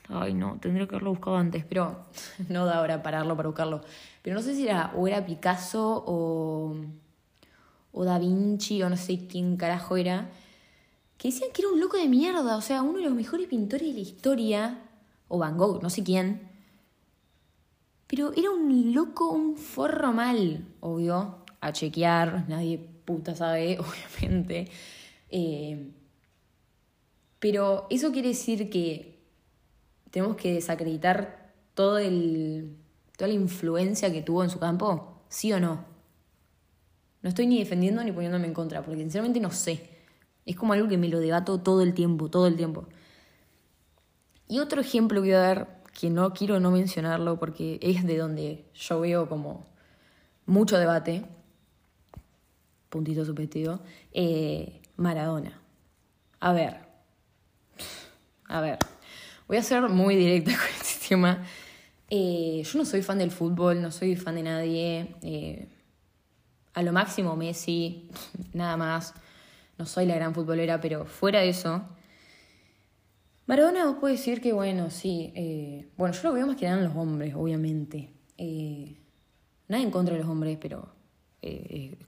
Ay, 0.08 0.34
no, 0.34 0.58
tendría 0.60 0.86
que 0.86 0.94
haberlo 0.94 1.10
buscado 1.10 1.36
antes, 1.36 1.64
pero 1.64 2.04
no 2.48 2.66
da 2.66 2.76
ahora 2.78 3.02
pararlo 3.02 3.36
para 3.36 3.48
buscarlo. 3.48 3.80
Pero 4.22 4.36
no 4.36 4.42
sé 4.42 4.54
si 4.54 4.64
era 4.66 4.92
o 4.96 5.06
era 5.06 5.24
Picasso 5.24 6.04
o, 6.06 6.76
o 7.92 8.04
Da 8.04 8.18
Vinci 8.18 8.82
o 8.82 8.90
no 8.90 8.96
sé 8.96 9.26
quién 9.26 9.56
carajo 9.56 9.96
era. 9.96 10.30
Que 11.16 11.28
decían 11.28 11.50
que 11.52 11.62
era 11.62 11.70
un 11.70 11.80
loco 11.80 11.96
de 11.96 12.08
mierda, 12.08 12.56
o 12.56 12.60
sea, 12.60 12.82
uno 12.82 12.98
de 12.98 13.04
los 13.04 13.14
mejores 13.14 13.48
pintores 13.48 13.88
de 13.88 13.94
la 13.94 14.00
historia. 14.00 14.78
O 15.28 15.38
Van 15.38 15.56
Gogh, 15.58 15.82
no 15.82 15.90
sé 15.90 16.02
quién. 16.04 16.48
Pero 18.06 18.32
era 18.34 18.50
un 18.50 18.94
loco, 18.94 19.30
un 19.30 19.56
forro 19.56 20.12
mal, 20.12 20.66
obvio. 20.80 21.44
a 21.60 21.72
chequear, 21.72 22.48
nadie 22.48 22.78
puta 23.04 23.34
sabe, 23.34 23.78
obviamente. 24.20 24.68
Eh, 25.30 25.92
pero 27.38 27.86
eso 27.90 28.12
quiere 28.12 28.28
decir 28.28 28.70
que 28.70 29.18
tenemos 30.10 30.36
que 30.36 30.54
desacreditar 30.54 31.52
todo 31.74 31.98
el, 31.98 32.76
toda 33.16 33.28
la 33.28 33.34
influencia 33.34 34.12
que 34.12 34.22
tuvo 34.22 34.42
en 34.42 34.50
su 34.50 34.58
campo, 34.58 35.22
¿sí 35.28 35.52
o 35.52 35.60
no? 35.60 35.84
No 37.22 37.28
estoy 37.28 37.46
ni 37.46 37.58
defendiendo 37.58 38.02
ni 38.02 38.12
poniéndome 38.12 38.46
en 38.46 38.54
contra, 38.54 38.82
porque 38.82 39.00
sinceramente 39.00 39.40
no 39.40 39.50
sé. 39.50 39.88
Es 40.46 40.56
como 40.56 40.72
algo 40.72 40.88
que 40.88 40.98
me 40.98 41.08
lo 41.08 41.20
debato 41.20 41.60
todo 41.60 41.82
el 41.82 41.94
tiempo, 41.94 42.30
todo 42.30 42.46
el 42.46 42.56
tiempo. 42.56 42.86
Y 44.48 44.60
otro 44.60 44.80
ejemplo 44.80 45.20
que 45.20 45.28
voy 45.28 45.34
a 45.34 45.40
dar, 45.40 45.82
que 45.92 46.10
no 46.10 46.32
quiero 46.32 46.58
no 46.58 46.70
mencionarlo 46.70 47.38
porque 47.38 47.78
es 47.82 48.04
de 48.04 48.16
donde 48.16 48.64
yo 48.72 49.00
veo 49.00 49.28
como 49.28 49.66
mucho 50.46 50.78
debate, 50.78 51.24
puntito 52.88 53.24
subjetivo, 53.24 53.80
eh, 54.12 54.80
Maradona. 54.96 55.60
A 56.40 56.52
ver, 56.52 56.87
a 58.48 58.60
ver, 58.62 58.78
voy 59.46 59.58
a 59.58 59.62
ser 59.62 59.88
muy 59.88 60.16
directa 60.16 60.52
con 60.56 60.66
este 60.80 61.08
tema. 61.08 61.44
Eh, 62.10 62.62
yo 62.64 62.78
no 62.78 62.84
soy 62.86 63.02
fan 63.02 63.18
del 63.18 63.30
fútbol, 63.30 63.82
no 63.82 63.90
soy 63.90 64.16
fan 64.16 64.34
de 64.36 64.42
nadie. 64.42 65.14
Eh, 65.22 65.68
a 66.74 66.82
lo 66.82 66.92
máximo 66.92 67.36
Messi, 67.36 68.10
nada 68.52 68.76
más. 68.76 69.14
No 69.76 69.86
soy 69.86 70.06
la 70.06 70.14
gran 70.14 70.34
futbolera, 70.34 70.80
pero 70.80 71.04
fuera 71.04 71.40
de 71.40 71.50
eso. 71.50 71.82
Maradona 73.46 73.98
puede 74.00 74.14
decir 74.14 74.40
que, 74.40 74.52
bueno, 74.52 74.90
sí. 74.90 75.32
Eh, 75.34 75.88
bueno, 75.96 76.14
yo 76.14 76.28
lo 76.28 76.34
veo 76.34 76.46
más 76.46 76.56
que 76.56 76.66
nada 76.66 76.78
en 76.78 76.84
los 76.84 76.96
hombres, 76.96 77.34
obviamente. 77.34 78.10
nada 79.68 79.82
en 79.82 79.90
contra 79.90 80.14
de 80.14 80.20
los 80.20 80.28
hombres, 80.28 80.58
pero 80.60 80.96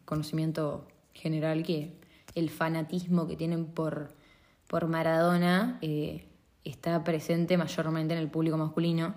conocimiento 0.05 0.89
general 1.15 1.63
que 1.63 1.93
el 2.35 2.51
fanatismo 2.51 3.29
que 3.29 3.37
tienen 3.37 3.67
por, 3.67 4.13
por 4.67 4.89
Maradona 4.89 5.79
está 6.65 7.03
presente 7.05 7.57
mayormente 7.57 8.15
en 8.15 8.21
el 8.21 8.31
público 8.31 8.57
masculino, 8.57 9.15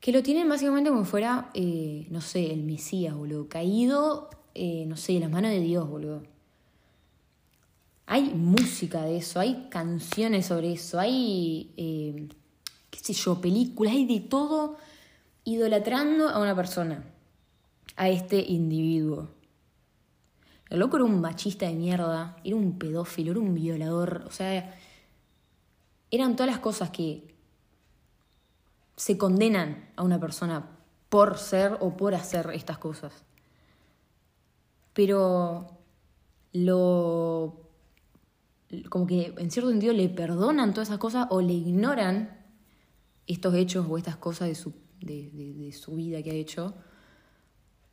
que 0.00 0.12
lo 0.12 0.22
tienen 0.22 0.48
básicamente 0.48 0.90
como 0.90 1.04
fuera, 1.04 1.50
eh, 1.54 2.06
no 2.10 2.20
sé, 2.20 2.52
el 2.52 2.62
Mesías, 2.62 3.14
boludo, 3.14 3.48
caído, 3.48 4.30
eh, 4.54 4.84
no 4.86 4.96
sé, 4.96 5.14
de 5.14 5.20
las 5.20 5.30
manos 5.30 5.50
de 5.50 5.60
Dios, 5.60 5.88
boludo. 5.88 6.22
Hay 8.06 8.32
música 8.34 9.02
de 9.02 9.16
eso, 9.16 9.40
hay 9.40 9.66
canciones 9.68 10.46
sobre 10.46 10.72
eso, 10.72 11.00
hay, 11.00 11.72
eh, 11.76 12.28
qué 12.90 12.98
sé 13.00 13.12
yo, 13.12 13.40
películas, 13.40 13.94
hay 13.94 14.06
de 14.06 14.20
todo 14.20 14.76
idolatrando 15.44 16.28
a 16.28 16.38
una 16.38 16.54
persona, 16.54 17.04
a 17.96 18.08
este 18.08 18.38
individuo. 18.38 19.28
El 20.70 20.80
loco 20.80 20.96
era 20.96 21.04
un 21.04 21.20
machista 21.20 21.66
de 21.66 21.74
mierda, 21.74 22.36
era 22.44 22.56
un 22.56 22.78
pedófilo, 22.78 23.32
era 23.32 23.40
un 23.40 23.54
violador, 23.54 24.24
o 24.26 24.30
sea, 24.30 24.78
eran 26.10 26.36
todas 26.36 26.50
las 26.50 26.60
cosas 26.60 26.90
que 26.90 27.34
se 28.96 29.18
condenan 29.18 29.90
a 29.96 30.02
una 30.02 30.18
persona 30.18 30.70
por 31.08 31.38
ser 31.38 31.76
o 31.80 31.96
por 31.96 32.14
hacer 32.14 32.50
estas 32.54 32.78
cosas. 32.78 33.24
Pero 34.92 35.78
lo 36.52 37.60
como 38.88 39.06
que 39.06 39.32
en 39.38 39.50
cierto 39.50 39.70
sentido 39.70 39.92
le 39.92 40.08
perdonan 40.08 40.72
todas 40.72 40.88
esas 40.88 40.98
cosas 40.98 41.28
o 41.30 41.40
le 41.40 41.52
ignoran 41.52 42.44
estos 43.26 43.54
hechos 43.54 43.86
o 43.88 43.96
estas 43.96 44.16
cosas 44.16 44.48
de 44.48 44.54
su, 44.54 44.74
de 45.00 45.72
su 45.72 45.94
vida 45.94 46.22
que 46.22 46.30
ha 46.30 46.34
hecho 46.34 46.74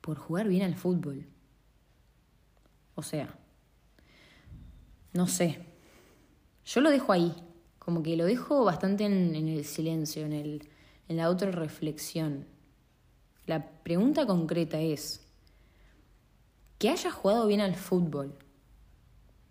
por 0.01 0.17
jugar 0.17 0.48
bien 0.48 0.63
al 0.63 0.75
fútbol. 0.75 1.25
O 2.96 3.03
sea, 3.03 3.34
no 5.13 5.27
sé. 5.27 5.65
Yo 6.65 6.82
lo 6.82 6.89
dejo 6.89 7.12
ahí. 7.12 7.34
Como 7.86 8.02
que 8.02 8.16
lo 8.16 8.25
dejo 8.25 8.63
bastante 8.63 9.06
en, 9.06 9.36
el 9.36 9.66
silencio, 9.66 10.25
en, 10.25 10.34
el, 10.34 10.70
en 11.08 11.18
la 11.18 11.25
autorreflexión. 11.25 12.46
La 13.46 13.66
pregunta 13.84 14.25
concreta 14.25 14.80
es, 14.80 15.24
que 16.84 16.90
haya 16.90 17.12
jugado 17.12 17.48
bien 17.48 17.62
al 17.62 17.75
fútbol, 17.75 18.36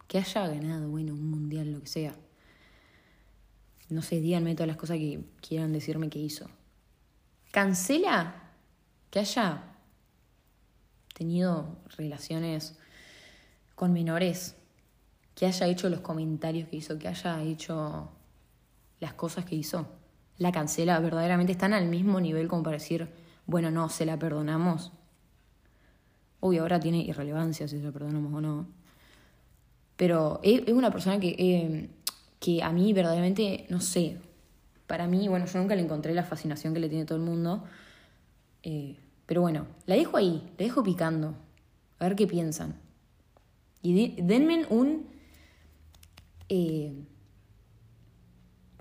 que 0.06 0.18
haya 0.18 0.46
ganado, 0.48 0.90
bueno, 0.90 1.14
un 1.14 1.30
mundial, 1.30 1.72
lo 1.72 1.80
que 1.80 1.86
sea. 1.86 2.14
No 3.88 4.02
sé, 4.02 4.20
díganme 4.20 4.54
todas 4.54 4.68
las 4.68 4.76
cosas 4.76 4.98
que 4.98 5.24
quieran 5.40 5.72
decirme 5.72 6.10
que 6.10 6.18
hizo. 6.18 6.50
¿Cancela 7.50 8.50
que 9.10 9.20
haya 9.20 9.64
tenido 11.14 11.78
relaciones 11.96 12.78
con 13.74 13.92
menores? 13.92 14.56
Que 15.34 15.46
haya 15.46 15.66
hecho 15.66 15.88
los 15.88 16.00
comentarios 16.00 16.68
que 16.68 16.76
hizo, 16.76 16.98
que 16.98 17.08
haya 17.08 17.42
hecho 17.42 18.10
las 19.02 19.14
cosas 19.14 19.44
que 19.44 19.56
hizo. 19.56 19.88
La 20.38 20.52
cancela, 20.52 20.98
verdaderamente 21.00 21.52
están 21.52 21.74
al 21.74 21.86
mismo 21.86 22.20
nivel 22.20 22.46
como 22.46 22.62
para 22.62 22.76
decir, 22.76 23.08
bueno, 23.46 23.70
no, 23.72 23.88
se 23.88 24.06
la 24.06 24.16
perdonamos. 24.16 24.92
Uy, 26.40 26.58
ahora 26.58 26.78
tiene 26.78 26.98
irrelevancia 26.98 27.66
si 27.66 27.78
se 27.78 27.84
la 27.84 27.90
perdonamos 27.90 28.32
o 28.32 28.40
no. 28.40 28.66
Pero 29.96 30.38
es, 30.44 30.68
una 30.68 30.92
persona 30.92 31.18
que, 31.18 31.34
eh, 31.36 31.90
que 32.38 32.62
a 32.62 32.70
mí 32.70 32.92
verdaderamente, 32.92 33.66
no 33.70 33.80
sé, 33.80 34.18
para 34.86 35.08
mí, 35.08 35.26
bueno, 35.26 35.46
yo 35.46 35.58
nunca 35.58 35.74
le 35.74 35.82
encontré 35.82 36.14
la 36.14 36.22
fascinación 36.22 36.72
que 36.72 36.80
le 36.80 36.88
tiene 36.88 37.04
todo 37.04 37.18
el 37.18 37.24
mundo. 37.24 37.64
Eh, 38.62 38.96
pero 39.26 39.40
bueno, 39.40 39.66
la 39.86 39.96
dejo 39.96 40.16
ahí, 40.16 40.48
la 40.58 40.64
dejo 40.64 40.84
picando. 40.84 41.34
A 41.98 42.04
ver 42.04 42.14
qué 42.14 42.28
piensan. 42.28 42.76
Y 43.82 44.22
denme 44.22 44.64
un... 44.70 45.08
Eh, 46.48 47.04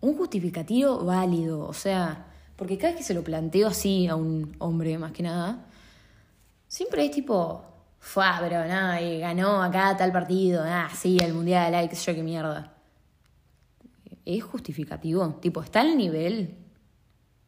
un 0.01 0.17
justificativo 0.17 1.05
válido, 1.05 1.67
o 1.67 1.73
sea, 1.73 2.27
porque 2.55 2.77
cada 2.77 2.93
vez 2.93 2.97
que 2.99 3.03
se 3.03 3.13
lo 3.13 3.23
planteo 3.23 3.67
así 3.67 4.07
a 4.07 4.15
un 4.15 4.55
hombre, 4.59 4.97
más 4.97 5.11
que 5.11 5.23
nada, 5.23 5.65
siempre 6.67 7.05
es 7.05 7.11
tipo, 7.11 7.63
fue, 7.99 8.25
pero 8.39 8.65
nada, 8.65 8.99
ganó 9.19 9.61
acá 9.61 9.95
tal 9.95 10.11
partido, 10.11 10.63
ah, 10.65 10.89
sí, 10.93 11.17
el 11.21 11.33
mundial, 11.33 11.73
ay, 11.73 11.87
qué 11.87 11.95
sé 11.95 12.11
yo, 12.11 12.15
qué 12.15 12.23
mierda. 12.23 12.73
¿Es 14.25 14.43
justificativo? 14.43 15.27
Tipo, 15.41 15.61
¿está 15.61 15.81
al 15.81 15.97
nivel 15.97 16.57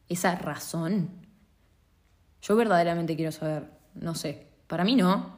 esa 0.08 0.36
razón? 0.36 1.10
Yo 2.40 2.56
verdaderamente 2.56 3.16
quiero 3.16 3.32
saber, 3.32 3.70
no 3.94 4.14
sé, 4.14 4.46
para 4.66 4.84
mí 4.84 4.94
no, 4.94 5.36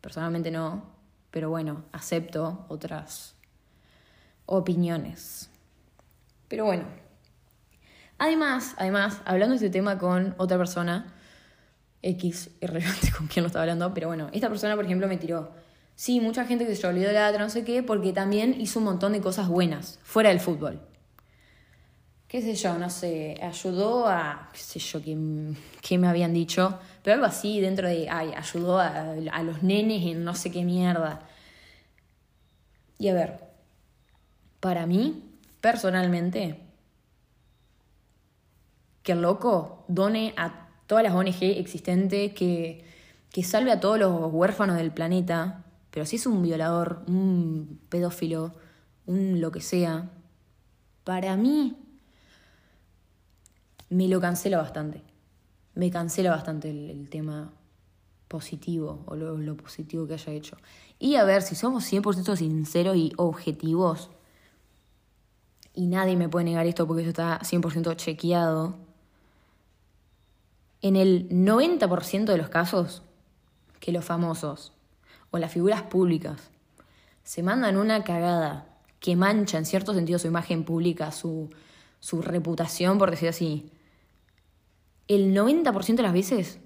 personalmente 0.00 0.50
no, 0.50 0.84
pero 1.30 1.50
bueno, 1.50 1.84
acepto 1.92 2.66
otras 2.68 3.34
opiniones. 4.46 5.50
Pero 6.54 6.66
bueno. 6.66 6.84
Además, 8.16 8.76
además, 8.78 9.20
hablando 9.24 9.54
de 9.54 9.56
este 9.56 9.70
tema 9.70 9.98
con 9.98 10.36
otra 10.38 10.56
persona, 10.56 11.12
X, 12.00 12.52
irrelevante 12.60 13.10
con 13.18 13.26
quién 13.26 13.42
lo 13.42 13.48
estaba 13.48 13.64
hablando, 13.64 13.92
pero 13.92 14.06
bueno, 14.06 14.28
esta 14.32 14.48
persona, 14.48 14.76
por 14.76 14.84
ejemplo, 14.84 15.08
me 15.08 15.16
tiró. 15.16 15.50
Sí, 15.96 16.20
mucha 16.20 16.46
gente 16.46 16.64
que 16.64 16.76
se 16.76 16.86
olvidó 16.86 17.08
de 17.08 17.14
la 17.14 17.36
no 17.36 17.50
sé 17.50 17.64
qué, 17.64 17.82
porque 17.82 18.12
también 18.12 18.54
hizo 18.60 18.78
un 18.78 18.84
montón 18.84 19.14
de 19.14 19.20
cosas 19.20 19.48
buenas, 19.48 19.98
fuera 20.04 20.28
del 20.28 20.38
fútbol. 20.38 20.80
Qué 22.28 22.40
sé 22.40 22.54
yo, 22.54 22.78
no 22.78 22.88
sé, 22.88 23.36
ayudó 23.42 24.06
a, 24.06 24.50
qué 24.52 24.60
sé 24.60 24.78
yo, 24.78 25.02
qué, 25.02 25.98
me 25.98 26.06
habían 26.06 26.32
dicho, 26.32 26.78
pero 27.02 27.14
algo 27.14 27.26
así 27.26 27.60
dentro 27.60 27.88
de, 27.88 28.08
ay, 28.08 28.30
ayudó 28.32 28.78
a, 28.78 29.16
a 29.32 29.42
los 29.42 29.64
nenes 29.64 30.06
en 30.06 30.22
no 30.22 30.36
sé 30.36 30.52
qué 30.52 30.62
mierda. 30.62 31.26
Y 32.96 33.08
a 33.08 33.14
ver, 33.14 33.40
para 34.60 34.86
mí, 34.86 35.33
personalmente 35.64 36.60
que 39.02 39.12
el 39.12 39.22
loco 39.22 39.86
done 39.88 40.34
a 40.36 40.68
todas 40.86 41.02
las 41.02 41.14
ONG 41.14 41.42
existentes, 41.42 42.34
que, 42.34 42.84
que 43.30 43.42
salve 43.42 43.72
a 43.72 43.80
todos 43.80 43.98
los 43.98 44.30
huérfanos 44.30 44.76
del 44.76 44.92
planeta, 44.92 45.64
pero 45.90 46.04
si 46.04 46.16
es 46.16 46.26
un 46.26 46.42
violador, 46.42 47.02
un 47.06 47.80
pedófilo, 47.88 48.52
un 49.06 49.40
lo 49.40 49.50
que 49.52 49.62
sea, 49.62 50.10
para 51.02 51.34
mí 51.38 51.78
me 53.88 54.06
lo 54.08 54.20
cancela 54.20 54.58
bastante. 54.58 55.00
Me 55.74 55.90
cancela 55.90 56.28
bastante 56.28 56.68
el, 56.68 57.08
tema 57.08 57.54
positivo 58.28 59.02
o 59.06 59.16
lo, 59.16 59.38
lo, 59.38 59.56
positivo 59.56 60.06
que 60.06 60.12
haya 60.12 60.34
hecho. 60.34 60.58
Y 60.98 61.14
a 61.14 61.24
ver, 61.24 61.40
si 61.40 61.54
somos 61.54 61.90
100% 61.90 62.36
sinceros 62.36 62.96
y 62.96 63.14
objetivos, 63.16 64.10
y 65.74 65.86
nadie 65.86 66.16
me 66.16 66.28
puede 66.28 66.44
negar 66.46 66.66
esto 66.66 66.86
porque 66.86 67.02
eso 67.02 67.10
está 67.10 67.40
100% 67.40 67.96
chequeado, 67.96 68.76
en 70.80 70.96
el 70.96 71.28
90% 71.30 72.24
de 72.26 72.36
los 72.36 72.48
casos 72.48 73.02
que 73.80 73.90
los 73.90 74.04
famosos 74.04 74.72
o 75.30 75.38
las 75.38 75.52
figuras 75.52 75.82
públicas 75.82 76.50
se 77.22 77.42
mandan 77.42 77.76
una 77.76 78.04
cagada 78.04 78.66
que 79.00 79.16
mancha 79.16 79.58
en 79.58 79.64
cierto 79.64 79.94
sentido 79.94 80.18
su 80.18 80.26
imagen 80.26 80.64
pública, 80.64 81.10
su, 81.10 81.50
su 82.00 82.22
reputación, 82.22 82.98
por 82.98 83.10
decir 83.10 83.30
así, 83.30 83.70
el 85.08 85.34
90% 85.34 85.96
de 85.96 86.02
las 86.02 86.12
veces 86.12 86.58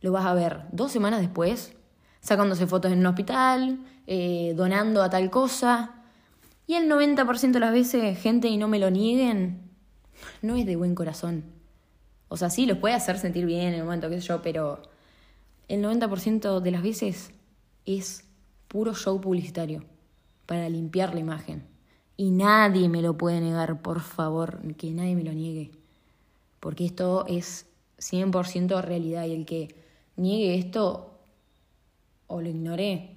lo 0.00 0.12
vas 0.12 0.26
a 0.26 0.34
ver 0.34 0.66
dos 0.70 0.92
semanas 0.92 1.20
después, 1.20 1.74
sacándose 2.20 2.66
fotos 2.66 2.92
en 2.92 3.00
un 3.00 3.06
hospital, 3.06 3.80
eh, 4.06 4.54
donando 4.56 5.02
a 5.02 5.10
tal 5.10 5.30
cosa. 5.30 5.95
Y 6.66 6.74
el 6.74 6.90
90% 6.90 7.52
de 7.52 7.60
las 7.60 7.72
veces, 7.72 8.18
gente, 8.18 8.48
y 8.48 8.56
no 8.56 8.68
me 8.68 8.78
lo 8.78 8.90
nieguen, 8.90 9.60
no 10.42 10.56
es 10.56 10.66
de 10.66 10.76
buen 10.76 10.94
corazón. 10.94 11.44
O 12.28 12.36
sea, 12.36 12.50
sí, 12.50 12.66
los 12.66 12.78
puede 12.78 12.94
hacer 12.94 13.18
sentir 13.18 13.46
bien 13.46 13.68
en 13.68 13.74
el 13.74 13.84
momento, 13.84 14.10
qué 14.10 14.20
sé 14.20 14.26
yo, 14.28 14.42
pero 14.42 14.82
el 15.68 15.82
90% 15.82 16.60
de 16.60 16.70
las 16.70 16.82
veces 16.82 17.30
es 17.84 18.24
puro 18.68 18.94
show 18.94 19.20
publicitario 19.20 19.84
para 20.46 20.68
limpiar 20.68 21.14
la 21.14 21.20
imagen. 21.20 21.64
Y 22.16 22.30
nadie 22.30 22.88
me 22.88 23.02
lo 23.02 23.16
puede 23.16 23.40
negar, 23.40 23.82
por 23.82 24.00
favor, 24.00 24.60
que 24.76 24.90
nadie 24.90 25.14
me 25.14 25.22
lo 25.22 25.32
niegue. 25.32 25.70
Porque 26.60 26.86
esto 26.86 27.26
es 27.28 27.66
100% 27.98 28.82
realidad 28.82 29.26
y 29.26 29.34
el 29.34 29.46
que 29.46 29.74
niegue 30.16 30.56
esto 30.56 31.18
o 32.26 32.40
lo 32.40 32.48
ignore 32.48 33.16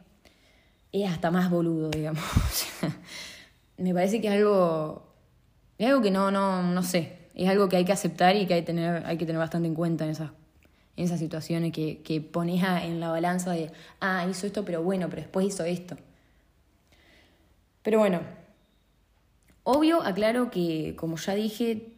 es 0.92 1.10
hasta 1.10 1.32
más 1.32 1.50
boludo, 1.50 1.90
digamos. 1.90 2.24
me 3.80 3.94
parece 3.94 4.22
que 4.22 4.28
es 4.28 4.34
algo, 4.34 5.04
es 5.78 5.88
algo 5.88 6.02
que 6.02 6.12
no, 6.12 6.32
no, 6.32 6.62
no 6.64 6.84
sé, 6.84 7.18
es 7.34 7.50
algo 7.50 7.70
que 7.70 7.78
hay 7.78 7.86
que 7.86 7.94
aceptar 7.94 8.36
y 8.36 8.46
que 8.46 8.54
hay, 8.54 8.64
tener, 8.64 9.06
hay 9.06 9.18
que 9.18 9.26
tener 9.26 9.40
bastante 9.40 9.68
en 9.68 9.76
cuenta 9.76 10.04
en 10.04 10.12
esas, 10.12 10.32
en 10.98 11.06
esas 11.06 11.20
situaciones 11.20 11.72
que, 11.72 12.02
que 12.02 12.22
pones 12.22 12.64
en 12.84 13.00
la 13.00 13.10
balanza 13.10 13.52
de, 13.52 13.72
ah, 14.02 14.26
hizo 14.30 14.46
esto, 14.46 14.66
pero 14.66 14.84
bueno, 14.84 15.08
pero 15.10 15.22
después 15.22 15.46
hizo 15.48 15.64
esto. 15.64 15.98
Pero 17.82 18.00
bueno, 18.00 18.20
obvio, 19.64 20.04
aclaro 20.04 20.52
que, 20.52 20.96
como 20.98 21.16
ya 21.18 21.34
dije, 21.34 21.94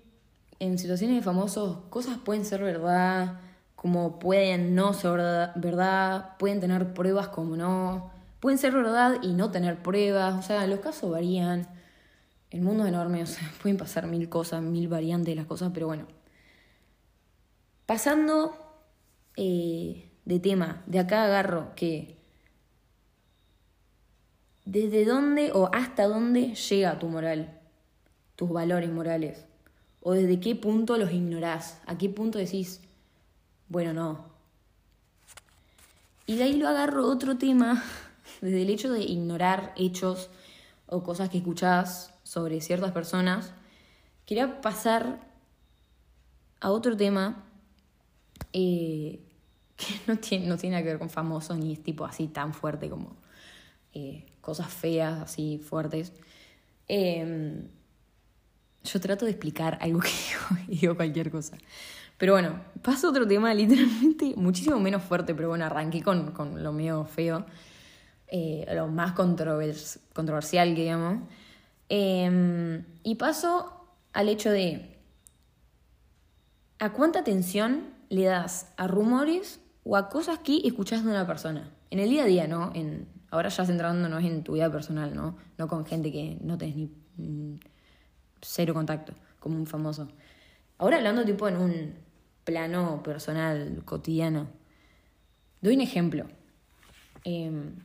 en 0.60 0.78
situaciones 0.78 1.18
de 1.18 1.24
famosos, 1.24 1.80
cosas 1.90 2.20
pueden 2.20 2.46
ser 2.46 2.62
verdad, 2.62 3.40
como 3.76 4.20
pueden 4.20 4.76
no 4.76 4.94
ser 4.94 5.50
verdad, 5.56 6.38
pueden 6.38 6.60
tener 6.60 6.94
pruebas 6.94 7.30
como 7.30 7.58
no, 7.58 8.12
pueden 8.42 8.58
ser 8.58 8.74
verdad 8.74 9.20
y 9.22 9.34
no 9.34 9.52
tener 9.52 9.82
pruebas, 9.82 10.38
o 10.38 10.42
sea, 10.42 10.68
los 10.68 10.82
casos 10.82 11.10
varían, 11.10 11.68
el 12.50 12.62
mundo 12.62 12.84
es 12.84 12.90
enorme, 12.90 13.24
o 13.24 13.28
sea, 13.28 13.50
pueden 13.62 13.78
pasar 13.78 14.08
mil 14.08 14.28
cosas, 14.28 14.62
mil 14.62 14.90
variantes 14.90 15.28
de 15.28 15.36
las 15.36 15.46
cosas, 15.46 15.72
pero 15.74 15.88
bueno. 15.88 16.08
Pasando 17.86 18.58
eh, 19.38 20.10
de 20.26 20.40
tema, 20.40 20.84
de 20.88 21.00
acá 21.00 21.24
agarro 21.24 21.74
que 21.76 22.18
desde 24.66 25.06
dónde 25.06 25.52
o 25.54 25.70
hasta 25.74 26.08
dónde 26.08 26.56
llega 26.56 27.00
tu 27.00 27.08
moral, 27.08 27.60
tus 28.36 28.50
valores 28.50 28.90
morales, 28.90 29.46
o 30.02 30.14
desde 30.14 30.40
qué 30.40 30.56
punto 30.56 30.98
los 30.98 31.12
ignorás, 31.12 31.80
a 31.86 31.98
qué 31.98 32.10
punto 32.10 32.40
decís, 32.40 32.82
bueno, 33.68 33.94
no. 33.94 34.32
Y 36.26 36.38
de 36.38 36.44
ahí 36.44 36.56
lo 36.58 36.68
agarro 36.68 37.06
otro 37.06 37.38
tema, 37.38 37.84
desde 38.40 38.62
el 38.62 38.70
hecho 38.70 38.92
de 38.92 39.02
ignorar 39.02 39.74
hechos 39.76 40.30
o 40.88 41.04
cosas 41.04 41.30
que 41.30 41.38
escuchás 41.38 42.14
sobre 42.24 42.62
ciertas 42.62 42.92
personas, 42.92 43.54
quería 44.26 44.62
pasar 44.62 45.20
a 46.60 46.72
otro 46.72 46.96
tema 46.96 47.44
eh, 48.54 49.20
que 49.76 49.94
no 50.08 50.18
tiene, 50.18 50.48
no 50.48 50.58
tiene 50.58 50.78
que 50.84 50.90
ver 50.90 51.00
con 51.00 51.10
famosos 51.10 51.58
ni 51.58 51.74
es 51.74 51.84
tipo 51.84 52.06
así 52.06 52.28
tan 52.28 52.54
fuerte 52.54 52.90
como 52.90 53.16
eh, 53.94 54.26
cosas 54.42 54.72
feas, 54.72 55.22
así 55.22 55.58
fuertes. 55.58 56.14
Em, 56.88 57.68
yo 58.84 59.00
trato 59.00 59.26
de 59.26 59.32
explicar 59.32 59.78
algo 59.82 60.00
que 60.02 60.10
digo 60.10 60.64
y 60.68 60.78
digo 60.78 60.96
cualquier 60.96 61.32
cosa. 61.32 61.58
Pero 62.18 62.34
bueno, 62.34 62.62
paso 62.84 63.08
a 63.08 63.10
otro 63.10 63.28
tema 63.28 63.54
literalmente 63.54 64.34
muchísimo 64.36 64.80
menos 64.80 65.04
fuerte, 65.04 65.34
pero 65.34 65.50
bueno, 65.50 65.66
arranqué 65.66 66.04
con, 66.04 66.32
con 66.32 66.62
lo 66.62 66.72
mío 66.72 67.06
feo, 67.06 67.46
eh, 68.32 68.66
lo 68.74 68.88
más 68.88 69.12
controversial 69.12 70.74
que 70.74 70.82
digamos. 70.82 71.24
Em, 71.90 72.86
y 73.04 73.16
paso 73.16 73.90
al 74.14 74.30
hecho 74.30 74.50
de, 74.50 74.98
¿a 76.80 76.94
cuánta 76.94 77.20
atención 77.20 77.90
le 78.08 78.24
das 78.24 78.72
a 78.78 78.88
rumores 78.88 79.60
o 79.84 79.98
a 79.98 80.08
cosas 80.08 80.40
que 80.40 80.62
escuchas 80.64 81.04
de 81.04 81.12
una 81.12 81.28
persona? 81.28 81.70
En 81.90 82.00
el 82.00 82.10
día 82.10 82.24
a 82.24 82.26
día, 82.26 82.48
¿no? 82.48 82.72
En, 82.74 83.10
ahora 83.32 83.50
ya 83.50 83.66
centrándonos 83.66 84.24
en 84.24 84.44
tu 84.44 84.54
vida 84.54 84.72
personal, 84.72 85.14
¿no? 85.14 85.36
No 85.58 85.68
con 85.68 85.86
gente 85.86 86.10
que 86.10 86.38
no 86.42 86.58
tenés 86.58 86.78
ni 86.78 86.90
mm, 87.18 87.60
cero 88.42 88.74
contacto, 88.74 89.14
como 89.42 89.58
un 89.58 89.68
famoso. 89.68 90.08
Ahora 90.78 90.96
hablando 90.96 91.26
tipo 91.26 91.50
en 91.50 91.58
un 91.58 91.96
plano 92.46 93.04
personal, 93.04 93.82
cotidiano. 93.84 94.48
Doy 95.60 95.76
un 95.76 95.82
ejemplo. 95.82 96.28
Em, 97.26 97.76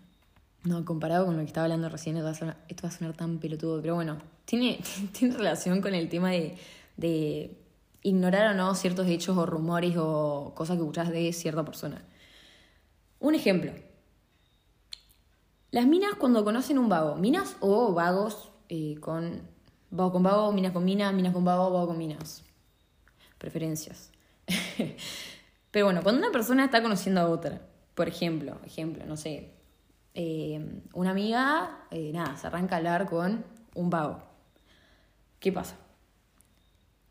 no, 0.66 0.84
comparado 0.84 1.26
con 1.26 1.36
lo 1.36 1.40
que 1.40 1.46
estaba 1.46 1.64
hablando 1.64 1.88
recién, 1.88 2.16
esto 2.16 2.26
va, 2.26 2.88
a 2.88 2.90
sonar, 2.90 3.16
tan 3.16 3.38
pelotudo, 3.38 3.80
pero 3.80 3.94
bueno, 3.94 4.18
tiene, 4.44 4.80
tiene 5.12 5.36
relación 5.36 5.80
con 5.80 5.94
el 5.94 6.08
tema 6.08 6.30
de, 6.30 6.58
de 6.96 7.56
ignorar 8.02 8.52
o 8.52 8.54
no 8.54 8.74
ciertos 8.74 9.06
hechos 9.06 9.36
o 9.36 9.46
rumores 9.46 9.96
o 9.96 10.52
cosas 10.54 10.76
que 10.76 10.82
escuchas 10.82 11.10
de 11.10 11.32
cierta 11.32 11.64
persona. 11.64 12.04
Un 13.20 13.34
ejemplo. 13.34 13.72
Las 15.70 15.86
minas 15.86 16.14
cuando 16.18 16.44
conocen 16.44 16.78
un 16.78 16.88
vago, 16.88 17.16
minas 17.16 17.56
o 17.60 17.92
vagos 17.92 18.50
eh, 18.68 18.96
con 19.00 19.42
vago 19.90 20.12
con 20.12 20.22
vago, 20.22 20.52
minas 20.52 20.72
con 20.72 20.84
minas, 20.84 21.12
minas 21.14 21.32
con 21.32 21.44
vago, 21.44 21.70
vago 21.70 21.88
con 21.88 21.98
minas. 21.98 22.44
Preferencias. 23.38 24.10
Pero 25.70 25.86
bueno, 25.86 26.02
cuando 26.02 26.20
una 26.20 26.32
persona 26.32 26.64
está 26.64 26.82
conociendo 26.82 27.20
a 27.20 27.28
otra, 27.28 27.60
por 27.94 28.08
ejemplo, 28.08 28.58
ejemplo, 28.64 29.04
no 29.06 29.16
sé, 29.16 29.55
eh, 30.18 30.82
una 30.94 31.10
amiga, 31.10 31.86
eh, 31.90 32.10
nada, 32.10 32.38
se 32.38 32.46
arranca 32.46 32.76
a 32.76 32.78
hablar 32.78 33.06
con 33.06 33.44
un 33.74 33.90
vago. 33.90 34.22
¿Qué 35.38 35.52
pasa? 35.52 35.76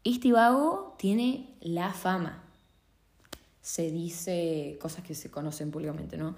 Este 0.03 0.31
vago 0.31 0.95
tiene 0.97 1.55
la 1.61 1.93
fama. 1.93 2.41
Se 3.61 3.91
dice 3.91 4.79
cosas 4.81 5.03
que 5.03 5.13
se 5.13 5.29
conocen 5.29 5.69
públicamente, 5.69 6.17
¿no? 6.17 6.35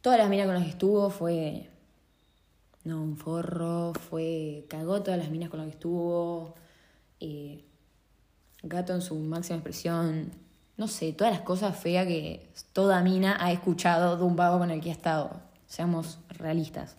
Todas 0.00 0.16
las 0.16 0.28
minas 0.28 0.46
con 0.46 0.54
las 0.54 0.62
que 0.62 0.70
estuvo 0.70 1.10
fue. 1.10 1.68
No, 2.84 3.02
un 3.02 3.16
forro, 3.16 3.94
fue. 3.94 4.66
Cagó 4.68 5.02
todas 5.02 5.18
las 5.18 5.30
minas 5.30 5.50
con 5.50 5.58
las 5.58 5.66
que 5.66 5.74
estuvo. 5.74 6.54
Eh, 7.18 7.64
gato 8.62 8.94
en 8.94 9.02
su 9.02 9.16
máxima 9.16 9.56
expresión. 9.56 10.30
No 10.76 10.86
sé, 10.86 11.12
todas 11.12 11.32
las 11.32 11.42
cosas 11.42 11.76
feas 11.76 12.06
que 12.06 12.48
toda 12.72 13.02
mina 13.02 13.36
ha 13.40 13.50
escuchado 13.50 14.16
de 14.16 14.22
un 14.22 14.36
vago 14.36 14.58
con 14.60 14.70
el 14.70 14.80
que 14.80 14.90
ha 14.90 14.92
estado. 14.92 15.53
Seamos 15.74 16.20
realistas. 16.28 16.94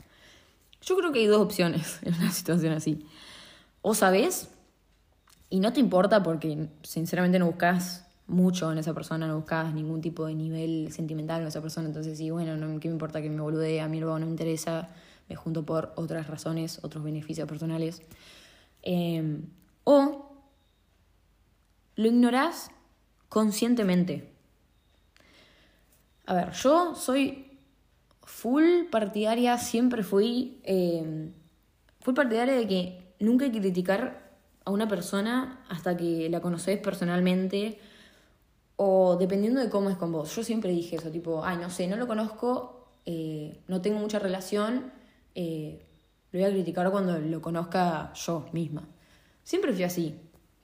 Yo 0.81 0.97
creo 0.97 1.13
que 1.13 1.19
hay 1.19 1.27
dos 1.27 1.41
opciones 1.41 1.99
en 2.03 2.13
una 2.13 2.29
situación 2.29 2.73
así. 2.73 3.05
O 3.81 3.93
sabes 3.93 4.49
y 5.49 5.61
no 5.61 5.71
te 5.71 5.79
importa 5.79 6.21
porque 6.23 6.67
sinceramente 6.83 7.39
no 7.39 7.45
buscas 7.45 8.05
mucho 8.27 8.69
en 8.73 8.79
esa 8.79 8.93
persona, 8.93 9.27
no 9.27 9.38
buscabas 9.38 9.73
ningún 9.73 10.01
tipo 10.01 10.25
de 10.25 10.35
nivel 10.35 10.91
sentimental 10.91 11.41
en 11.41 11.47
esa 11.47 11.61
persona, 11.61 11.88
entonces 11.88 12.17
sí, 12.17 12.31
bueno, 12.31 12.57
no, 12.57 12.77
¿qué 12.81 12.89
me 12.89 12.95
importa 12.95 13.21
que 13.21 13.29
me 13.29 13.39
bolude? 13.39 13.79
A 13.79 13.88
mí 13.88 14.01
no 14.01 14.19
me 14.19 14.25
interesa, 14.25 14.89
me 15.29 15.38
junto 15.38 15.65
por 15.65 15.93
otras 15.95 16.27
razones, 16.27 16.79
otros 16.83 17.01
beneficios 17.01 17.47
personales. 17.47 18.01
Em, 18.81 19.43
o 19.85 20.33
lo 21.95 22.07
ignorás 22.07 22.69
conscientemente. 23.29 24.33
A 26.25 26.33
ver, 26.33 26.51
yo 26.51 26.95
soy 26.95 27.44
full 28.45 28.86
partidaria, 28.91 29.58
siempre 29.58 30.03
fui 30.03 30.62
eh, 30.65 31.31
full 31.99 32.13
partidaria 32.13 32.53
de 32.53 32.67
que 32.67 33.15
nunca 33.19 33.45
hay 33.45 33.51
que 33.51 33.60
criticar 33.60 34.38
a 34.63 34.69
una 34.69 34.88
persona 34.88 35.65
hasta 35.67 35.97
que 35.97 36.29
la 36.29 36.41
conoces 36.41 36.77
personalmente 36.77 37.79
o 38.75 39.17
dependiendo 39.17 39.60
de 39.60 39.71
cómo 39.71 39.89
es 39.89 39.97
con 39.97 40.12
vos. 40.12 40.36
Yo 40.36 40.43
siempre 40.43 40.69
dije 40.69 40.97
eso, 40.97 41.10
tipo, 41.10 41.43
ay, 41.43 41.58
no 41.58 41.71
sé, 41.71 41.88
no 41.88 41.95
lo 41.95 42.05
conozco, 42.05 42.88
eh, 43.08 43.63
no 43.67 43.81
tengo 43.81 43.97
mucha 43.97 44.19
relación, 44.19 44.91
eh, 45.34 45.84
lo 46.31 46.39
voy 46.39 46.47
a 46.47 46.51
criticar 46.51 46.91
cuando 46.91 47.17
lo 47.17 47.41
conozca 47.41 48.13
yo 48.13 48.45
misma. 48.53 48.88
Siempre 49.43 49.73
fui 49.73 49.86
así. 49.86 50.19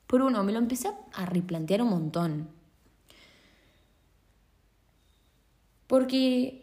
Por 0.05 0.21
uno, 0.21 0.43
me 0.43 0.51
lo 0.51 0.59
empecé 0.59 0.91
a 1.13 1.25
replantear 1.25 1.81
un 1.81 1.89
montón. 1.89 2.49
Porque 5.87 6.60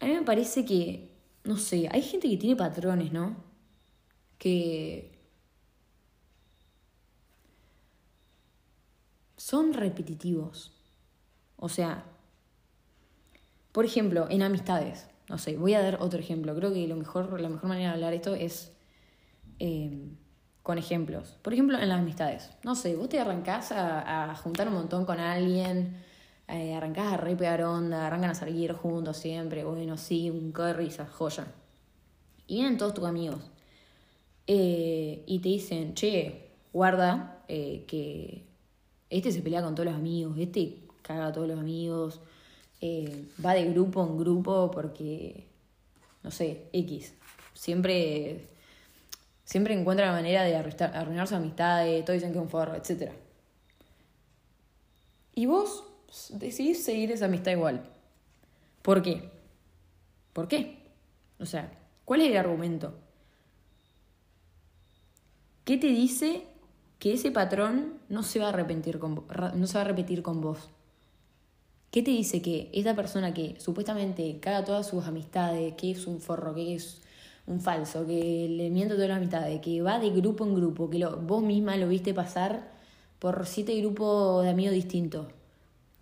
a 0.00 0.06
mí 0.06 0.12
me 0.12 0.22
parece 0.22 0.64
que, 0.64 1.10
no 1.44 1.56
sé, 1.56 1.88
hay 1.90 2.02
gente 2.02 2.28
que 2.28 2.36
tiene 2.36 2.56
patrones, 2.56 3.12
¿no? 3.12 3.36
Que 4.38 5.16
son 9.36 9.72
repetitivos. 9.72 10.72
O 11.56 11.68
sea, 11.68 12.04
por 13.72 13.84
ejemplo, 13.84 14.26
en 14.30 14.42
amistades. 14.42 15.06
No 15.28 15.38
sé, 15.38 15.56
voy 15.56 15.74
a 15.74 15.82
dar 15.82 15.98
otro 16.00 16.18
ejemplo. 16.18 16.54
Creo 16.54 16.72
que 16.72 16.86
lo 16.86 16.96
mejor, 16.96 17.40
la 17.40 17.48
mejor 17.48 17.68
manera 17.68 17.90
de 17.90 17.94
hablar 17.94 18.14
esto 18.14 18.34
es 18.34 18.72
eh, 19.58 20.08
con 20.62 20.78
ejemplos. 20.78 21.36
Por 21.42 21.52
ejemplo, 21.52 21.78
en 21.78 21.88
las 21.88 22.00
amistades. 22.00 22.50
No 22.64 22.74
sé, 22.74 22.96
vos 22.96 23.08
te 23.08 23.20
arrancás 23.20 23.72
a, 23.72 24.34
juntar 24.36 24.68
un 24.68 24.74
montón 24.74 25.04
con 25.04 25.20
alguien 25.20 26.02
eh, 26.48 26.74
arrancás 26.74 27.12
a 27.12 27.16
re 27.16 27.34
pegar 27.34 27.62
onda, 27.62 28.06
arrancan 28.06 28.30
a 28.30 28.34
salir 28.34 28.72
juntos 28.72 29.16
siempre, 29.16 29.64
bueno, 29.64 29.96
sí, 29.96 30.30
un 30.30 30.52
curry, 30.52 30.86
esa 30.86 31.06
joya. 31.06 31.46
Y 32.46 32.56
vienen 32.56 32.78
todos 32.78 32.94
tus 32.94 33.04
amigos. 33.04 33.40
Eh, 34.46 35.24
y 35.26 35.40
te 35.40 35.48
dicen, 35.48 35.94
che, 35.94 36.50
guarda, 36.72 37.42
eh, 37.48 37.84
que 37.88 38.44
este 39.10 39.32
se 39.32 39.42
pelea 39.42 39.62
con 39.62 39.74
todos 39.74 39.86
los 39.86 39.96
amigos, 39.96 40.38
este 40.38 40.78
caga 41.02 41.28
a 41.28 41.32
todos 41.32 41.48
los 41.48 41.58
amigos, 41.58 42.20
va 43.44 43.54
de 43.54 43.64
grupo 43.70 44.04
en 44.04 44.16
grupo 44.16 44.70
porque, 44.70 45.46
no 46.22 46.30
sé, 46.30 46.68
X. 46.72 47.14
Siempre, 47.54 48.46
siempre 49.44 49.74
encuentra 49.74 50.06
la 50.06 50.12
manera 50.12 50.44
de 50.44 50.54
arruinar, 50.54 51.26
sus 51.26 51.36
amistades, 51.36 52.04
todos 52.04 52.14
dicen 52.14 52.32
que 52.32 52.38
es 52.38 52.42
un 52.42 52.50
forro, 52.50 52.76
etc. 52.76 53.10
Y 55.34 55.46
vos 55.46 55.84
decidís 56.32 56.84
seguir 56.84 57.12
esa 57.12 57.26
amistad 57.26 57.52
igual. 57.52 57.82
¿Por 58.82 59.02
qué? 59.02 59.30
¿Por 60.32 60.48
qué? 60.48 60.78
O 61.38 61.46
sea, 61.46 61.72
¿cuál 62.04 62.20
es 62.20 62.30
el 62.30 62.36
argumento? 62.36 62.94
¿Qué 65.64 65.76
te 65.76 65.88
dice 65.88 66.44
que 66.98 67.14
ese 67.14 67.30
patrón 67.30 67.98
no 68.08 68.22
se 68.22 68.38
va 68.38 68.46
a 68.46 68.48
arrepentir 68.50 68.98
con, 68.98 69.24
no 69.54 69.66
se 69.66 69.78
va 69.78 69.82
a 69.82 69.88
repetir 69.88 70.22
con 70.22 70.40
vos? 70.40 70.70
¿Qué 71.90 72.02
te 72.02 72.10
dice 72.10 72.42
que 72.42 72.70
esta 72.72 72.94
persona 72.94 73.32
que 73.32 73.56
supuestamente 73.58 74.38
caga 74.38 74.64
todas 74.64 74.86
sus 74.86 75.04
amistades, 75.06 75.74
que 75.74 75.90
es 75.92 76.06
un 76.06 76.20
forro, 76.20 76.54
que 76.54 76.74
es 76.74 77.00
un 77.46 77.60
falso, 77.60 78.06
que 78.06 78.48
le 78.48 78.70
miente 78.70 78.94
todas 78.94 79.08
las 79.08 79.18
amistades, 79.18 79.60
que 79.60 79.82
va 79.82 79.98
de 79.98 80.10
grupo 80.10 80.44
en 80.44 80.54
grupo, 80.54 80.90
que 80.90 80.98
lo, 80.98 81.16
vos 81.16 81.42
misma 81.42 81.76
lo 81.76 81.88
viste 81.88 82.12
pasar 82.12 82.70
por 83.18 83.46
siete 83.46 83.74
grupos 83.80 84.44
de 84.44 84.50
amigos 84.50 84.74
distintos, 84.74 85.26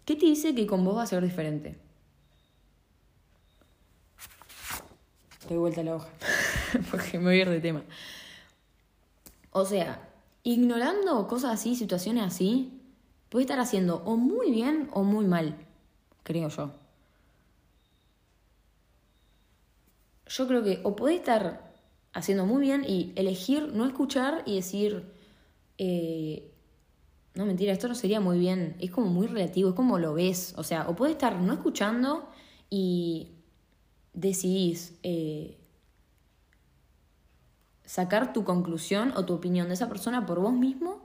¿Qué 0.05 0.17
te 0.17 0.27
dice 0.27 0.55
que 0.55 0.67
con 0.67 0.85
vos 0.85 0.97
va 0.97 1.03
a 1.03 1.07
ser 1.07 1.23
diferente? 1.23 1.77
Doy 5.49 5.59
vuelta 5.59 5.81
a 5.81 5.85
la 5.85 5.97
hoja, 5.97 6.09
porque 6.90 7.19
me 7.19 7.25
voy 7.25 7.35
a 7.35 7.43
ir 7.43 7.51
de 7.51 7.61
tema. 7.61 7.83
O 9.51 9.64
sea, 9.64 10.09
ignorando 10.43 11.27
cosas 11.27 11.53
así, 11.53 11.77
situaciones 11.77 12.25
así, 12.25 12.81
puede 13.29 13.45
estar 13.45 13.61
haciendo 13.61 14.03
o 14.05 14.17
muy 14.17 14.51
bien 14.51 14.88
o 14.93 15.03
muy 15.05 15.27
mal, 15.27 15.57
creo 16.23 16.49
yo. 16.49 16.73
Yo 20.27 20.49
creo 20.49 20.64
que 20.64 20.81
o 20.83 20.97
puede 20.97 21.17
estar 21.17 21.73
haciendo 22.12 22.47
muy 22.47 22.62
bien 22.62 22.85
y 22.87 23.12
elegir 23.17 23.73
no 23.75 23.87
escuchar 23.87 24.43
y 24.47 24.57
decir, 24.57 25.05
eh, 25.79 26.54
no, 27.35 27.47
mentira, 27.47 27.73
esto 27.73 27.88
no 27.88 27.97
sería 27.97 28.20
muy 28.20 28.38
bien. 28.38 28.77
Es 28.79 28.92
como 28.92 29.09
muy 29.09 29.27
relativo, 29.27 29.70
es 29.70 29.75
como 29.75 29.99
lo 29.99 30.14
ves. 30.14 30.55
O 30.57 30.62
sea, 30.62 30.88
o 30.88 30.94
puedes 30.94 31.14
estar 31.16 31.40
no 31.40 31.53
escuchando 31.53 32.29
y 32.70 33.33
decidís 34.12 34.97
eh, 35.03 35.59
sacar 37.85 38.33
tu 38.33 38.44
conclusión 38.44 39.12
o 39.16 39.25
tu 39.25 39.35
opinión 39.35 39.66
de 39.66 39.75
esa 39.75 39.88
persona 39.88 40.27
por 40.27 40.38
vos 40.38 40.53
mismo. 40.53 41.03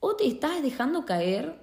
O 0.00 0.14
te 0.14 0.26
estás 0.26 0.62
dejando 0.62 1.06
caer 1.06 1.58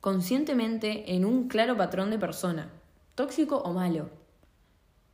conscientemente 0.00 1.14
en 1.14 1.26
un 1.26 1.48
claro 1.48 1.76
patrón 1.76 2.10
de 2.10 2.18
persona, 2.18 2.72
tóxico 3.14 3.58
o 3.58 3.74
malo. 3.74 4.08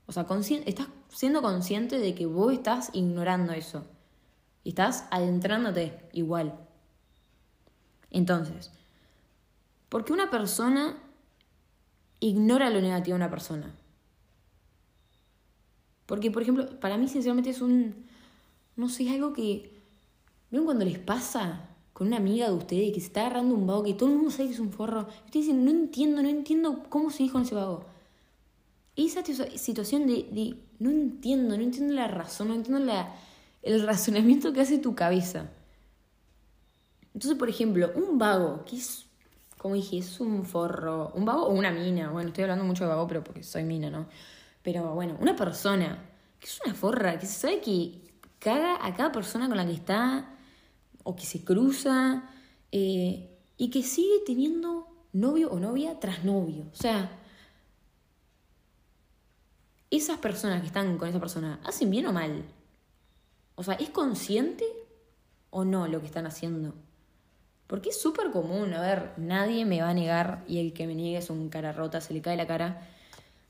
O 0.07 0.13
sea, 0.13 0.27
estás 0.67 0.89
siendo 1.09 1.43
consciente 1.43 1.99
de 1.99 2.15
que 2.15 2.27
vos 2.27 2.53
estás 2.53 2.91
ignorando 2.93 3.53
eso. 3.53 3.85
Y 4.65 4.71
estás 4.71 5.07
adentrándote 5.11 6.09
igual. 6.13 6.59
Entonces, 8.11 8.71
¿por 9.89 10.05
qué 10.05 10.13
una 10.13 10.31
persona 10.31 10.97
ignora 12.21 12.71
lo 12.71 12.81
negativo 12.81 13.15
de 13.15 13.23
una 13.23 13.31
persona? 13.31 13.75
Porque, 16.07 16.31
por 16.31 16.43
ejemplo, 16.43 16.79
para 16.81 16.97
mí 16.97 17.09
sinceramente 17.09 17.51
es 17.51 17.61
un, 17.61 18.07
no 18.77 18.89
sé, 18.89 19.05
es 19.05 19.13
algo 19.13 19.33
que, 19.33 19.71
¿ven 20.51 20.65
cuando 20.65 20.85
les 20.85 20.99
pasa 20.99 21.69
con 21.93 22.09
una 22.09 22.19
amiga 22.19 22.49
de 22.49 22.55
ustedes 22.55 22.93
que 22.93 23.01
se 23.01 23.07
está 23.07 23.23
agarrando 23.23 23.55
un 23.55 23.67
vago, 23.67 23.85
que 23.85 23.95
todo 23.95 24.09
el 24.09 24.17
mundo 24.17 24.31
sabe 24.31 24.49
que 24.49 24.55
es 24.55 24.61
un 24.61 24.73
forro? 24.73 25.09
Ustedes 25.27 25.47
dicen, 25.47 25.65
no 25.65 25.71
entiendo, 25.71 26.23
no 26.23 26.29
entiendo 26.29 26.85
cómo 26.89 27.11
se 27.11 27.29
con 27.31 27.43
ese 27.43 27.55
vago. 27.55 27.85
Esa 28.97 29.25
situación 29.25 30.07
de, 30.07 30.29
de, 30.31 30.57
no 30.79 30.91
entiendo, 30.91 31.57
no 31.57 31.63
entiendo 31.63 31.95
la 31.95 32.07
razón, 32.07 32.49
no 32.49 32.55
entiendo 32.55 32.85
la, 32.85 33.13
el 33.65 33.85
razonamiento 33.87 34.53
que 34.53 34.61
hace 34.61 34.79
tu 34.79 34.95
cabeza. 34.95 35.51
Entonces, 37.15 37.39
por 37.39 37.49
ejemplo, 37.49 37.91
un 37.95 38.19
vago, 38.19 38.65
que 38.65 38.77
es, 38.77 39.07
como 39.57 39.75
dije, 39.75 39.99
es 39.99 40.21
un 40.21 40.45
forro, 40.45 41.13
un 41.15 41.25
vago 41.25 41.47
o 41.47 41.53
una 41.53 41.71
mina, 41.71 42.11
bueno, 42.11 42.29
estoy 42.29 42.43
hablando 42.45 42.65
mucho 42.65 42.85
de 42.85 42.91
vago, 42.91 43.07
pero 43.07 43.25
porque 43.25 43.43
soy 43.43 43.65
mina, 43.65 43.89
¿no? 43.89 44.07
Pero 44.63 44.95
bueno, 44.95 45.17
una 45.21 45.35
persona, 45.35 45.99
que 46.39 46.47
es 46.47 46.61
una 46.65 46.75
forra, 46.75 47.19
que 47.19 47.27
se 47.27 47.41
sabe 47.41 47.61
que 47.61 48.01
caga 48.39 48.85
a 48.85 48.95
cada 48.95 49.11
persona 49.13 49.49
con 49.49 49.57
la 49.57 49.65
que 49.65 49.73
está, 49.73 50.37
o 51.03 51.17
que 51.17 51.25
se 51.25 51.43
cruza, 51.43 52.31
eh, 52.71 53.31
y 53.57 53.71
que 53.71 53.83
sigue 53.83 54.21
teniendo 54.27 54.89
novio 55.13 55.51
o 55.51 55.59
novia 55.59 55.99
tras 56.01 56.25
novio. 56.25 56.67
O 56.73 56.77
sea, 56.77 57.11
esas 59.91 60.19
personas 60.19 60.61
que 60.61 60.67
están 60.67 60.99
con 60.99 61.09
esa 61.09 61.21
persona, 61.21 61.61
¿hacen 61.65 61.91
bien 61.91 62.07
o 62.07 62.13
mal? 62.13 62.45
O 63.57 63.63
sea, 63.63 63.75
¿es 63.75 63.91
consciente 63.91 64.65
o 65.51 65.65
no 65.65 65.87
lo 65.87 66.01
que 66.01 66.07
están 66.07 66.27
haciendo? 66.27 66.75
Porque 67.67 67.91
es 67.91 68.01
súper 68.01 68.31
común, 68.31 68.75
a 68.75 68.81
ver, 68.81 69.13
nadie 69.17 69.65
me 69.65 69.81
va 69.81 69.91
a 69.91 69.95
negar 69.95 70.45
y 70.47 70.59
el 70.59 70.73
que 70.73 70.87
me 70.87 70.95
niegue 70.95 71.19
es 71.19 71.31
un 71.31 71.49
cara 71.49 71.73
rota, 71.73 72.01
se 72.01 72.13
le 72.13 72.21
cae 72.21 72.37
la 72.37 72.47
cara. 72.47 72.89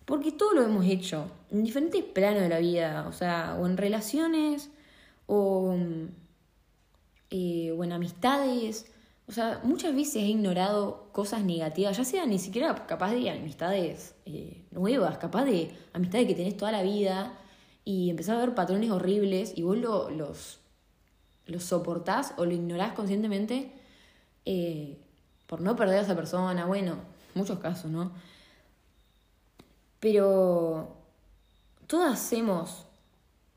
Porque 0.05 0.33
todo 0.33 0.53
lo 0.53 0.63
hemos 0.63 0.85
hecho, 0.87 1.31
en 1.51 1.65
diferentes 1.65 2.05
planos 2.05 2.43
de 2.43 2.49
la 2.49 2.59
vida, 2.59 3.07
o 3.09 3.13
sea, 3.13 3.57
o 3.59 3.67
en 3.67 3.77
relaciones, 3.77 4.71
o, 5.27 5.77
eh, 7.31 7.73
o 7.73 7.85
en 7.85 7.93
amistades. 7.93 8.87
O 9.27 9.33
sea, 9.33 9.61
muchas 9.65 9.95
veces 9.95 10.17
he 10.17 10.27
ignorado 10.27 11.09
cosas 11.13 11.43
negativas, 11.43 11.97
ya 11.97 12.05
sea 12.05 12.27
ni 12.27 12.39
siquiera 12.39 12.87
capaz 12.87 13.13
de 13.13 13.31
amistades 13.31 14.15
eh, 14.27 14.65
nuevas, 14.71 15.19
capaz 15.19 15.45
de 15.47 15.75
amistades 15.95 16.27
que 16.27 16.35
tenés 16.35 16.57
toda 16.57 16.73
la 16.73 16.83
vida, 16.83 17.33
y 17.85 18.11
empezás 18.11 18.37
a 18.37 18.41
ver 18.41 18.55
patrones 18.55 18.91
horribles 18.91 19.53
y 19.57 19.63
vos 19.63 19.77
lo, 19.77 20.11
los, 20.11 20.59
los 21.47 21.65
soportás 21.65 22.33
o 22.37 22.45
lo 22.47 22.53
ignorás 22.53 22.95
conscientemente 22.95 23.73
eh, 24.47 24.99
por 25.47 25.61
no 25.61 25.77
perder 25.77 25.99
a 25.99 26.03
esa 26.03 26.17
persona, 26.17 26.67
bueno, 26.67 26.97
muchos 27.35 27.59
casos, 27.59 27.91
¿no? 27.91 28.13
Pero 30.01 30.97
todas 31.87 32.13
hacemos, 32.15 32.87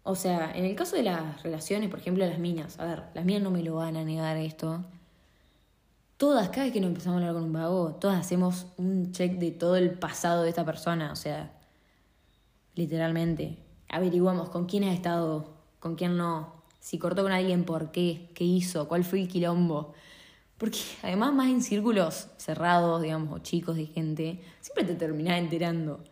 o 0.04 0.16
sea, 0.16 0.52
en 0.54 0.66
el 0.66 0.76
caso 0.76 0.96
de 0.96 1.04
las 1.04 1.44
relaciones, 1.44 1.90
por 1.90 2.00
ejemplo, 2.00 2.26
las 2.26 2.40
minas, 2.40 2.80
a 2.80 2.86
ver, 2.86 3.04
las 3.14 3.26
mías 3.26 3.42
no 3.42 3.52
me 3.52 3.64
lo 3.64 3.76
van 3.76 3.96
a 3.98 4.04
negar 4.04 4.38
esto. 4.38 4.84
Todas, 6.18 6.50
cada 6.50 6.64
vez 6.64 6.74
que 6.74 6.82
nos 6.82 6.90
empezamos 6.90 7.18
a 7.18 7.20
hablar 7.20 7.34
con 7.34 7.44
un 7.44 7.54
vago, 7.54 7.96
todas 8.00 8.20
hacemos 8.20 8.66
un 8.78 9.12
check 9.12 9.34
de 9.34 9.52
todo 9.52 9.76
el 9.76 9.92
pasado 9.92 10.44
de 10.44 10.50
esta 10.50 10.66
persona, 10.66 11.12
o 11.12 11.16
sea, 11.16 11.52
literalmente 12.76 13.67
averiguamos 13.90 14.50
con 14.50 14.66
quién 14.66 14.84
ha 14.84 14.94
estado, 14.94 15.50
con 15.80 15.96
quién 15.96 16.18
no, 16.18 16.54
si 16.80 16.98
cortó 16.98 17.24
con 17.24 17.32
alguien, 17.32 17.64
por 17.66 17.92
qué, 17.92 18.30
qué 18.34 18.44
hizo, 18.44 18.88
cuál 18.88 19.04
fue 19.04 19.22
el 19.22 19.28
quilombo. 19.28 19.94
Porque 20.58 20.80
además 21.04 21.34
más 21.34 21.50
en 21.50 21.62
círculos 21.62 22.30
cerrados, 22.38 23.02
digamos, 23.02 23.34
o 23.34 23.44
chicos 23.44 23.76
de 23.76 23.86
gente, 23.86 24.42
siempre 24.62 24.86
te 24.86 24.96
terminás 24.96 25.38
enterando. 25.38 26.04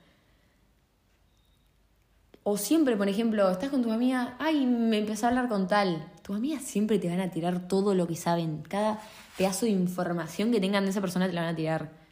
O 2.43 2.57
siempre, 2.57 2.95
por 2.95 3.09
ejemplo, 3.09 3.49
estás 3.49 3.69
con 3.69 3.81
tu 3.81 3.91
amiga, 3.91 4.35
ay, 4.37 4.67
me 4.67 4.99
empezó 4.99 5.25
a 5.25 5.29
hablar 5.29 5.49
con 5.49 5.67
tal. 5.67 6.11
Tus 6.21 6.35
amigas 6.35 6.61
siempre 6.61 6.99
te 6.99 7.09
van 7.09 7.19
a 7.19 7.31
tirar 7.31 7.67
todo 7.67 7.95
lo 7.95 8.05
que 8.05 8.15
saben. 8.15 8.61
Cada 8.61 9.01
pedazo 9.35 9.65
de 9.65 9.71
información 9.71 10.51
que 10.51 10.59
tengan 10.59 10.83
de 10.83 10.91
esa 10.91 11.01
persona 11.01 11.25
te 11.25 11.33
la 11.33 11.41
van 11.41 11.53
a 11.53 11.55
tirar. 11.55 12.04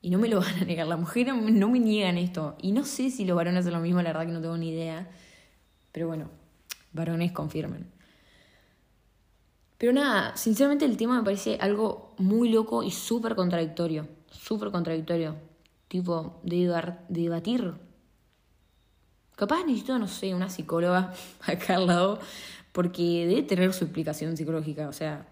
Y 0.00 0.10
no 0.10 0.18
me 0.18 0.28
lo 0.28 0.40
van 0.40 0.62
a 0.62 0.64
negar, 0.64 0.86
las 0.86 0.98
mujeres 0.98 1.34
no 1.34 1.68
me 1.68 1.80
niegan 1.80 2.18
esto. 2.18 2.56
Y 2.62 2.72
no 2.72 2.84
sé 2.84 3.10
si 3.10 3.24
los 3.24 3.36
varones 3.36 3.60
hacen 3.60 3.74
lo 3.74 3.80
mismo, 3.80 4.00
la 4.02 4.10
verdad 4.10 4.26
que 4.26 4.32
no 4.32 4.40
tengo 4.40 4.56
ni 4.56 4.70
idea. 4.70 5.08
Pero 5.92 6.08
bueno, 6.08 6.30
varones 6.92 7.32
confirmen. 7.32 7.98
Pero 9.78 9.92
nada, 9.92 10.36
sinceramente 10.36 10.84
el 10.84 10.96
tema 10.96 11.18
me 11.18 11.24
parece 11.24 11.56
algo 11.60 12.14
muy 12.18 12.48
loco 12.48 12.82
y 12.82 12.90
súper 12.90 13.36
contradictorio. 13.36 14.08
Súper 14.30 14.70
contradictorio. 14.70 15.36
Tipo, 15.86 16.40
de, 16.42 16.94
debatir. 17.08 17.74
Capaz 19.36 19.64
necesito, 19.64 19.98
no 19.98 20.08
sé, 20.08 20.34
una 20.34 20.50
psicóloga 20.50 21.14
acá 21.46 21.76
al 21.76 21.86
lado, 21.86 22.18
porque 22.72 23.24
debe 23.26 23.42
tener 23.42 23.72
su 23.72 23.84
explicación 23.84 24.36
psicológica. 24.36 24.88
O 24.88 24.92
sea, 24.92 25.28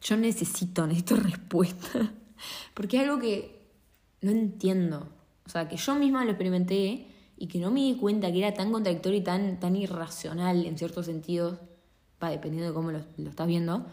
yo 0.00 0.16
necesito, 0.16 0.86
necesito 0.86 1.16
respuesta. 1.16 2.10
Porque 2.74 2.96
es 2.96 3.02
algo 3.04 3.18
que 3.18 3.66
no 4.20 4.30
entiendo. 4.30 5.08
O 5.46 5.48
sea, 5.48 5.68
que 5.68 5.76
yo 5.76 5.94
misma 5.94 6.24
lo 6.24 6.30
experimenté 6.30 7.06
y 7.36 7.46
que 7.48 7.58
no 7.58 7.70
me 7.70 7.80
di 7.80 7.96
cuenta 7.96 8.32
que 8.32 8.38
era 8.38 8.54
tan 8.54 8.72
contradictorio 8.72 9.18
y 9.18 9.22
tan, 9.22 9.60
tan 9.60 9.76
irracional 9.76 10.64
en 10.64 10.78
ciertos 10.78 11.06
sentidos, 11.06 11.58
va 12.22 12.30
dependiendo 12.30 12.68
de 12.68 12.74
cómo 12.74 12.90
lo, 12.90 12.98
estás 13.28 13.46
viendo, 13.46 13.86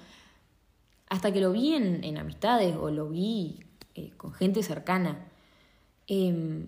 hasta 1.09 1.31
que 1.31 1.41
lo 1.41 1.51
vi 1.51 1.73
en, 1.73 2.17
amistades 2.17 2.75
o 2.75 2.89
lo 2.89 3.09
vi 3.09 3.59
eh, 3.95 4.11
con 4.17 4.33
gente 4.33 4.63
cercana. 4.63 5.27
Em, 6.07 6.67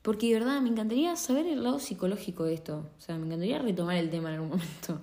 porque 0.00 0.26
de 0.26 0.40
verdad 0.40 0.60
me 0.60 0.68
encantaría 0.68 1.14
saber 1.16 1.46
el 1.46 1.62
lado 1.62 1.78
psicológico 1.78 2.44
de 2.44 2.54
esto. 2.54 2.90
O 2.98 3.00
sea, 3.00 3.16
me 3.18 3.26
encantaría 3.26 3.58
retomar 3.58 3.96
el 3.96 4.10
tema 4.10 4.30
en 4.30 4.34
algún 4.34 4.50
momento. 4.50 5.00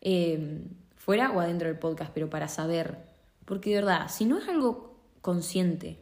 Em, 0.00 0.68
fuera 0.96 1.30
o 1.32 1.40
adentro 1.40 1.68
del 1.68 1.78
podcast, 1.78 2.10
pero 2.14 2.30
para 2.30 2.48
saber. 2.48 3.09
Porque 3.50 3.70
de 3.70 3.76
verdad, 3.80 4.08
si 4.08 4.26
no 4.26 4.38
es 4.38 4.48
algo 4.48 4.94
consciente, 5.22 6.00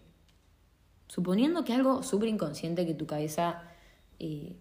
suponiendo 1.06 1.64
que 1.64 1.72
es 1.72 1.78
algo 1.78 2.02
súper 2.02 2.28
inconsciente 2.28 2.84
que 2.84 2.92
tu 2.92 3.06
cabeza 3.06 3.62
eh, 4.18 4.60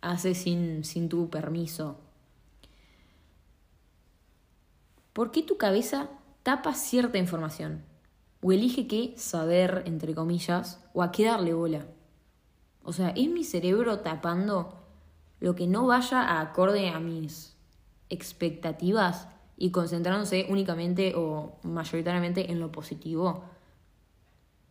hace 0.00 0.36
sin, 0.36 0.84
sin 0.84 1.08
tu 1.08 1.28
permiso, 1.28 1.98
¿por 5.12 5.32
qué 5.32 5.42
tu 5.42 5.56
cabeza 5.56 6.08
tapa 6.44 6.74
cierta 6.74 7.18
información? 7.18 7.82
O 8.42 8.52
elige 8.52 8.86
qué 8.86 9.12
saber, 9.16 9.82
entre 9.86 10.14
comillas, 10.14 10.80
o 10.94 11.02
a 11.02 11.10
qué 11.10 11.24
darle 11.24 11.52
bola. 11.52 11.84
O 12.84 12.92
sea, 12.92 13.08
¿es 13.08 13.28
mi 13.28 13.42
cerebro 13.42 14.02
tapando 14.02 14.78
lo 15.40 15.56
que 15.56 15.66
no 15.66 15.84
vaya 15.84 16.22
a 16.22 16.42
acorde 16.42 16.90
a 16.90 17.00
mis 17.00 17.56
expectativas 18.08 19.26
y 19.60 19.70
concentrándose 19.70 20.46
únicamente 20.48 21.12
o 21.14 21.58
mayoritariamente 21.64 22.50
en 22.50 22.60
lo 22.60 22.72
positivo? 22.72 23.44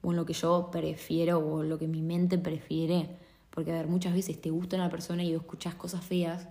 O 0.01 0.09
en 0.09 0.17
lo 0.17 0.25
que 0.25 0.33
yo 0.33 0.69
prefiero 0.71 1.37
o 1.37 1.61
lo 1.61 1.77
que 1.77 1.87
mi 1.87 2.01
mente 2.01 2.39
prefiere. 2.39 3.07
Porque, 3.51 3.71
a 3.71 3.75
ver, 3.75 3.87
muchas 3.87 4.15
veces 4.15 4.41
te 4.41 4.49
gusta 4.49 4.77
una 4.77 4.89
persona 4.89 5.23
y 5.23 5.31
escuchás 5.31 5.75
cosas 5.75 6.03
feas, 6.03 6.47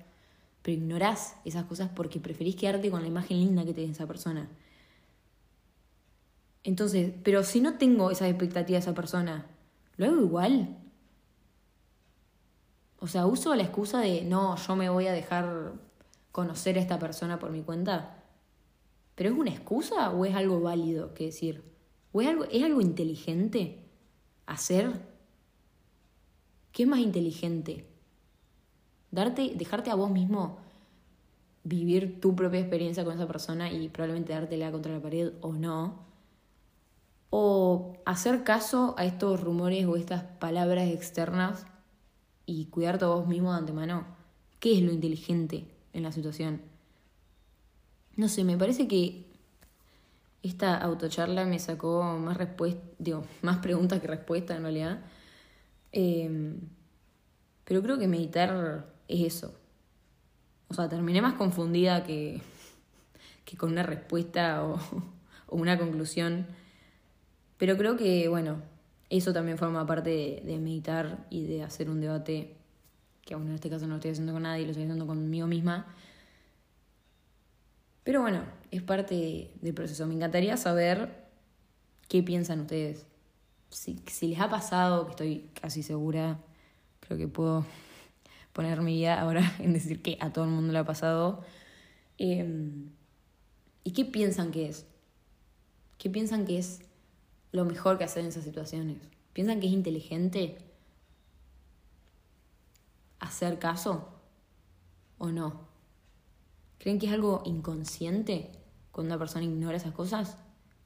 pero 0.63 0.79
ignorás 0.79 1.35
esas 1.45 1.65
cosas 1.65 1.91
porque 1.93 2.21
preferís 2.21 2.55
quedarte 2.55 2.93
con 2.93 3.03
la 3.03 3.09
imagen 3.09 3.39
linda 3.39 3.65
que 3.65 3.75
tiene 3.75 3.91
esa 3.91 4.07
persona. 4.07 4.49
Entonces, 6.63 7.13
pero 7.25 7.43
si 7.43 7.61
no 7.61 7.75
tengo 7.75 8.13
esa 8.13 8.29
expectativa 8.29 8.77
de 8.77 8.83
esa 8.83 8.95
persona, 8.95 9.47
¿lo 9.97 10.07
hago 10.07 10.21
igual? 10.21 10.77
O 13.01 13.09
sea, 13.09 13.27
uso 13.27 13.53
la 13.57 13.65
excusa 13.65 13.99
de, 13.99 14.23
no, 14.23 14.55
yo 14.57 14.77
me 14.77 14.91
voy 14.91 15.09
a 15.09 15.13
dejar 15.13 15.73
conocer 16.31 16.79
a 16.79 16.81
esta 16.81 17.01
persona 17.01 17.41
por 17.41 17.51
mi 17.51 17.63
cuenta. 17.63 18.15
¿Pero 19.19 19.31
es 19.31 19.37
una 19.37 19.51
excusa 19.51 20.13
o 20.13 20.25
es 20.25 20.37
algo 20.37 20.61
válido 20.61 21.13
que 21.13 21.25
decir? 21.25 21.65
¿O 22.13 22.23
es 22.23 22.29
algo, 22.29 22.45
es 22.45 22.63
algo 22.63 22.81
inteligente 22.81 23.85
hacer? 24.47 24.93
¿Qué 26.71 26.85
es 26.85 26.89
más 26.89 27.01
inteligente? 27.01 27.85
Darte, 29.11 29.55
dejarte 29.57 29.91
a 29.91 29.97
vos 29.97 30.09
mismo 30.09 30.59
vivir 31.65 32.21
tu 32.21 32.37
propia 32.37 32.61
experiencia 32.61 33.05
con 33.05 33.17
esa 33.17 33.27
persona 33.27 33.73
y 33.73 33.89
probablemente 33.89 34.35
dártela 34.35 34.71
contra 34.71 34.93
la 34.93 35.03
pared 35.03 35.33
o 35.41 35.53
no 35.53 36.07
o 37.31 37.97
hacer 38.07 38.45
caso 38.45 38.95
a 38.99 39.05
estos 39.05 39.41
rumores 39.41 39.85
o 39.87 39.97
estas 39.97 40.23
palabras 40.23 40.91
externas 40.91 41.67
y 42.47 42.67
cuidarte 42.67 43.05
a 43.05 43.09
vos 43.09 43.27
mismo 43.27 43.51
de 43.51 43.59
antemano. 43.59 44.07
¿Qué 44.61 44.79
es 44.79 44.83
lo 44.85 44.93
inteligente 44.93 45.67
en 45.93 46.05
la 46.05 46.13
situación? 46.13 46.68
No 48.19 48.29
sé, 48.29 48.45
me 48.45 48.59
parece 48.59 48.87
que 48.87 49.25
esta 50.43 50.77
autocharla 50.77 51.47
me 51.47 51.59
sacó 51.59 52.03
más 52.19 52.37
respuestas, 52.37 52.85
digo, 52.99 53.25
más 53.41 53.59
preguntas 53.59 54.01
que 54.01 54.09
respuestas 54.09 54.59
en 54.59 54.65
realidad. 54.65 55.01
Em, 55.93 56.61
pero 57.65 57.81
creo 57.83 57.99
que 57.99 58.09
meditar 58.09 58.93
es 59.09 59.35
eso. 59.35 59.55
O 60.69 60.75
sea, 60.75 60.89
terminé 60.89 61.23
más 61.23 61.35
confundida 61.35 62.05
que, 62.05 62.43
que 63.45 63.57
con 63.57 63.73
una 63.73 63.83
respuesta 63.83 64.65
o, 64.67 64.79
o 65.47 65.57
una 65.57 65.79
conclusión. 65.79 66.47
Pero 67.57 67.77
creo 67.77 67.97
que, 67.97 68.29
bueno, 68.29 68.63
eso 69.11 69.33
también 69.33 69.59
forma 69.59 69.87
parte 69.87 70.43
de, 70.45 70.59
meditar 70.59 71.27
y 71.31 71.45
de 71.45 71.63
hacer 71.63 71.89
un 71.89 72.01
debate, 72.01 72.57
que 73.25 73.35
aún 73.35 73.49
en 73.49 73.55
este 73.55 73.71
caso 73.71 73.87
no 73.87 73.93
lo 73.93 73.97
estoy 73.97 74.11
haciendo 74.11 74.33
con 74.33 74.43
nadie, 74.43 74.65
lo 74.65 74.71
estoy 74.71 74.85
haciendo 74.85 75.07
conmigo 75.07 75.47
misma. 75.47 75.87
Pero 78.09 78.23
bueno, 78.23 78.41
es 78.71 78.83
parte 78.83 79.51
del 79.61 79.75
proceso. 79.75 80.07
Me 80.07 80.15
encantaría 80.15 80.57
saber 80.57 81.27
qué 82.09 82.23
piensan 82.23 82.61
ustedes. 82.61 83.05
Si, 83.69 84.01
les 84.23 84.41
ha 84.41 84.49
pasado, 84.49 85.05
que 85.05 85.11
estoy 85.11 85.51
casi 85.61 85.83
segura, 85.83 86.39
creo 87.01 87.19
que 87.19 87.29
puedo 87.29 87.67
poner 88.55 88.81
mi 88.81 88.95
vida 88.95 89.21
ahora 89.21 89.43
en 89.59 89.75
decir 89.75 90.01
que 90.01 90.17
a 90.23 90.33
todo 90.33 90.47
el 90.47 90.51
mundo 90.53 90.73
le 90.73 90.79
ha 90.79 90.87
pasado. 90.87 91.45
Em, 92.17 92.89
¿Y 93.85 93.91
qué 93.91 94.07
piensan 94.07 94.53
que 94.53 94.71
es? 94.71 94.87
¿Qué 95.99 96.09
piensan 96.09 96.47
que 96.47 96.57
es 96.57 96.81
lo 97.53 97.67
mejor 97.67 97.99
que 97.99 98.05
hacer 98.05 98.23
en 98.23 98.31
esas 98.31 98.45
situaciones. 98.45 99.03
¿Piensan 99.35 99.61
que 99.61 99.67
es 99.67 99.73
inteligente 99.75 100.57
hacer 103.21 103.59
caso 103.59 104.09
o 105.19 105.29
no? 105.29 105.68
¿Creen 106.79 106.99
que 106.99 107.07
es 107.07 107.13
algo 107.13 107.43
inconsciente 107.45 108.51
cuando 108.93 109.15
una 109.15 109.19
persona 109.19 109.45
ignora 109.45 109.77
esas 109.77 109.93
cosas? 109.93 110.37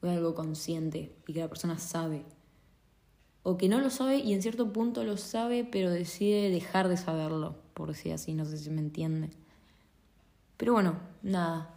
¿O 0.01 0.07
es 0.07 0.17
algo 0.17 0.35
consciente 0.35 1.15
y 1.27 1.33
que 1.33 1.39
la 1.39 1.47
persona 1.47 1.77
sabe? 1.77 2.23
O 3.43 3.57
que 3.57 3.69
no 3.69 3.79
lo 3.79 3.89
sabe 3.89 4.17
y 4.17 4.33
en 4.33 4.41
cierto 4.41 4.71
punto 4.71 5.03
lo 5.03 5.17
sabe, 5.17 5.67
pero 5.69 5.91
decide 5.91 6.49
dejar 6.49 6.87
de 6.87 6.97
saberlo, 6.97 7.55
por 7.73 7.89
decir 7.89 8.13
así, 8.13 8.33
no 8.33 8.45
sé 8.45 8.57
si 8.57 8.69
me 8.69 8.81
entiende. 8.81 9.29
Pero 10.57 10.73
bueno, 10.73 10.97
nada. 11.21 11.73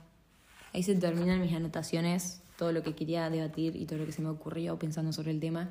Ahí 0.73 0.83
se 0.83 0.95
terminan 0.95 1.41
mis 1.41 1.53
anotaciones 1.53 2.43
todo 2.57 2.73
lo 2.73 2.83
que 2.83 2.95
quería 2.95 3.29
debatir 3.31 3.77
y 3.77 3.87
todo 3.87 3.99
lo 3.99 4.07
que 4.07 4.13
se 4.13 4.23
me 4.23 4.29
ocurrió 4.29 4.79
pensando 4.79 5.13
sobre 5.13 5.31
el 5.31 5.41
tema. 5.41 5.71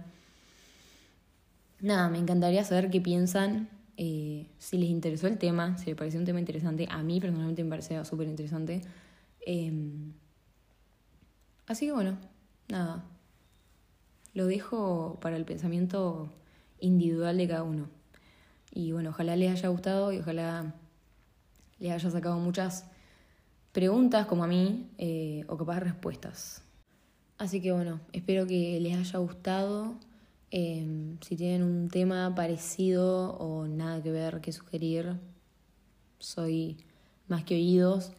Nada, 1.79 2.09
me 2.09 2.17
encantaría 2.17 2.63
saber 2.63 2.89
qué 2.89 3.01
piensan, 3.01 3.69
eh, 3.97 4.47
si 4.57 4.77
les 4.77 4.89
interesó 4.89 5.27
el 5.27 5.37
tema, 5.37 5.77
si 5.77 5.87
les 5.87 5.95
pareció 5.95 6.19
un 6.19 6.25
tema 6.25 6.39
interesante. 6.39 6.87
A 6.89 7.01
mí 7.03 7.19
personalmente 7.19 7.63
me 7.63 7.69
parecía 7.69 8.03
súper 8.05 8.27
interesante. 8.27 8.81
Em, 9.45 10.13
así 11.67 11.85
que 11.85 11.91
bueno, 11.91 12.17
nada. 12.67 13.05
Lo 14.33 14.47
dejo 14.47 15.17
para 15.21 15.37
el 15.37 15.45
pensamiento 15.45 16.29
individual 16.79 17.37
de 17.37 17.47
cada 17.47 17.63
uno. 17.63 17.89
Y 18.73 18.91
bueno, 18.91 19.11
ojalá 19.11 19.35
les 19.37 19.51
haya 19.51 19.69
gustado 19.69 20.11
y 20.11 20.19
ojalá 20.19 20.75
les 21.79 21.91
haya 21.91 22.11
sacado 22.11 22.37
muchas 22.39 22.85
preguntas 23.71 24.25
como 24.25 24.43
a 24.43 24.47
mí 24.47 24.89
eh, 24.97 25.45
o 25.47 25.57
capaz 25.57 25.79
respuestas. 25.79 26.61
Así 27.37 27.61
que 27.61 27.71
bueno, 27.71 27.99
espero 28.13 28.45
que 28.47 28.79
les 28.79 28.97
haya 28.97 29.19
gustado. 29.19 29.95
Em, 30.51 31.17
si 31.21 31.35
tienen 31.35 31.63
un 31.63 31.89
tema 31.89 32.33
parecido 32.35 33.35
o 33.37 33.67
nada 33.67 34.01
que 34.01 34.11
ver 34.11 34.41
que 34.41 34.51
sugerir, 34.51 35.17
soy 36.19 36.77
más 37.27 37.43
que 37.43 37.55
oídos. 37.55 38.11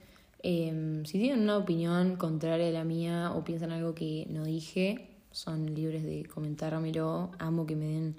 Em, 0.43 1.05
si 1.05 1.19
tienen 1.19 1.41
una 1.43 1.57
opinión 1.57 2.17
contraria 2.17 2.69
a 2.69 2.71
la 2.73 2.85
mía 2.85 3.33
o 3.35 3.45
piensan 3.45 3.73
algo 3.73 3.95
que 3.95 4.27
no 4.31 4.45
dije, 4.45 5.09
son 5.31 5.75
libres 5.75 6.05
de 6.05 6.25
comentármelo. 6.27 7.31
Amo 7.39 7.67
que 7.67 7.77
me 7.77 7.87
den 7.87 8.17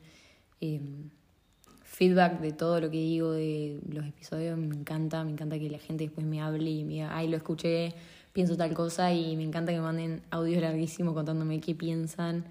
em, 0.62 1.10
feedback 1.84 2.40
de 2.42 2.52
todo 2.54 2.82
lo 2.82 2.90
que 2.92 2.98
digo 2.98 3.32
de 3.34 3.80
los 3.90 4.06
episodios. 4.06 4.58
Me 4.58 4.76
encanta, 4.76 5.24
me 5.24 5.32
encanta 5.32 5.60
que 5.60 5.70
la 5.70 5.80
gente 5.80 6.06
después 6.06 6.26
me 6.26 6.42
hable 6.42 6.70
y 6.70 6.84
me 6.84 6.94
diga, 6.94 7.16
ay, 7.16 7.28
lo 7.28 7.38
escuché 7.38 7.94
pienso 8.38 8.56
tal 8.56 8.76
cosa 8.76 9.12
y 9.12 9.36
me 9.36 9.44
encanta 9.44 9.72
que 9.72 9.80
manden 9.80 10.22
audios 10.30 10.62
larguísimos 10.62 11.16
contándome 11.16 11.60
qué 11.60 11.74
piensan, 11.74 12.46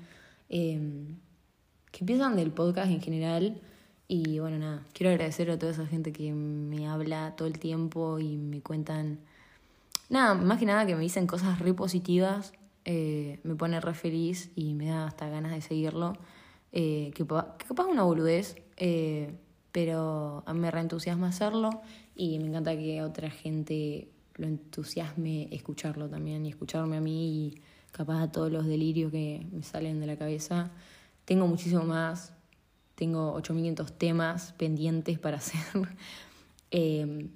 qué 1.90 2.04
piensan 2.04 2.36
del 2.36 2.50
podcast 2.50 2.90
en 2.90 3.00
general. 3.00 3.60
Y 4.08 4.38
bueno, 4.38 4.58
nada, 4.58 4.86
quiero 4.92 5.10
agradecer 5.10 5.50
a 5.50 5.58
toda 5.58 5.72
esa 5.72 5.86
gente 5.86 6.12
que 6.12 6.32
me 6.32 6.88
habla 6.88 7.34
todo 7.36 7.48
el 7.48 7.58
tiempo 7.58 8.18
y 8.18 8.36
me 8.36 8.60
cuentan, 8.60 9.18
nada, 10.08 10.34
más 10.34 10.58
que 10.58 10.66
nada 10.66 10.86
que 10.86 10.94
me 10.94 11.02
dicen 11.02 11.26
cosas 11.26 11.58
re 11.58 11.74
positivas, 11.74 12.52
eh, 12.84 13.40
me 13.42 13.56
pone 13.56 13.80
re 13.80 13.94
feliz 13.94 14.50
y 14.54 14.74
me 14.74 14.86
da 14.86 15.06
hasta 15.06 15.28
ganas 15.28 15.52
de 15.52 15.60
seguirlo. 15.60 16.12
Eh, 16.72 17.10
que, 17.14 17.24
que, 17.24 17.66
capaz 17.66 17.86
una 17.86 18.04
boludez, 18.04 18.56
eh, 18.76 19.34
pero 19.72 20.44
me 20.54 20.70
reentusiasma 20.70 21.28
hacerlo 21.28 21.70
y 22.14 22.38
me 22.38 22.46
encanta 22.46 22.76
que 22.76 23.02
otra 23.02 23.30
gente 23.30 24.08
lo 24.36 24.46
entusiasme 24.46 25.48
escucharlo 25.50 26.08
también 26.08 26.46
y 26.46 26.50
escucharme 26.50 26.96
a 26.96 27.00
mí 27.00 27.28
y 27.28 27.60
capaz 27.92 28.22
a 28.22 28.32
todos 28.32 28.52
los 28.52 28.66
delirios 28.66 29.10
que 29.10 29.46
me 29.52 29.62
salen 29.62 30.00
de 30.00 30.06
la 30.06 30.16
cabeza. 30.16 30.70
Tengo 31.26 31.46
muchísimo 31.46 31.84
más, 31.84 32.32
tengo 32.94 33.32
8500 33.34 33.98
temas 33.98 34.52
pendientes 34.54 35.18
para 35.18 35.36
hacer. 35.38 35.60
Em, 36.70 37.28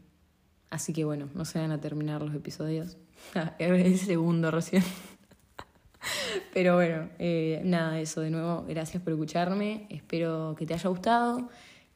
así 0.70 0.94
que 0.94 1.04
bueno, 1.04 1.28
no 1.34 1.44
se 1.44 1.58
van 1.58 1.72
a 1.72 1.80
terminar 1.80 2.22
los 2.22 2.34
episodios. 2.34 2.96
es 3.58 3.70
el 3.86 3.98
segundo 3.98 4.50
recién. 4.50 4.82
Pero 6.54 6.76
bueno, 6.76 7.10
eh, 7.18 7.60
nada, 7.64 8.00
eso 8.00 8.22
de 8.22 8.30
nuevo, 8.30 8.64
gracias 8.66 9.02
por 9.02 9.12
escucharme, 9.12 9.86
espero 9.90 10.54
que 10.58 10.64
te 10.64 10.72
haya 10.72 10.88
gustado 10.88 11.50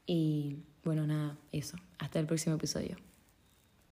y 0.05 0.59
bueno, 0.85 1.07
nada, 1.07 1.39
eso, 1.53 1.79
hasta 1.99 2.21
el 2.21 2.27
próximo 2.27 2.57
episodio. 2.57 2.97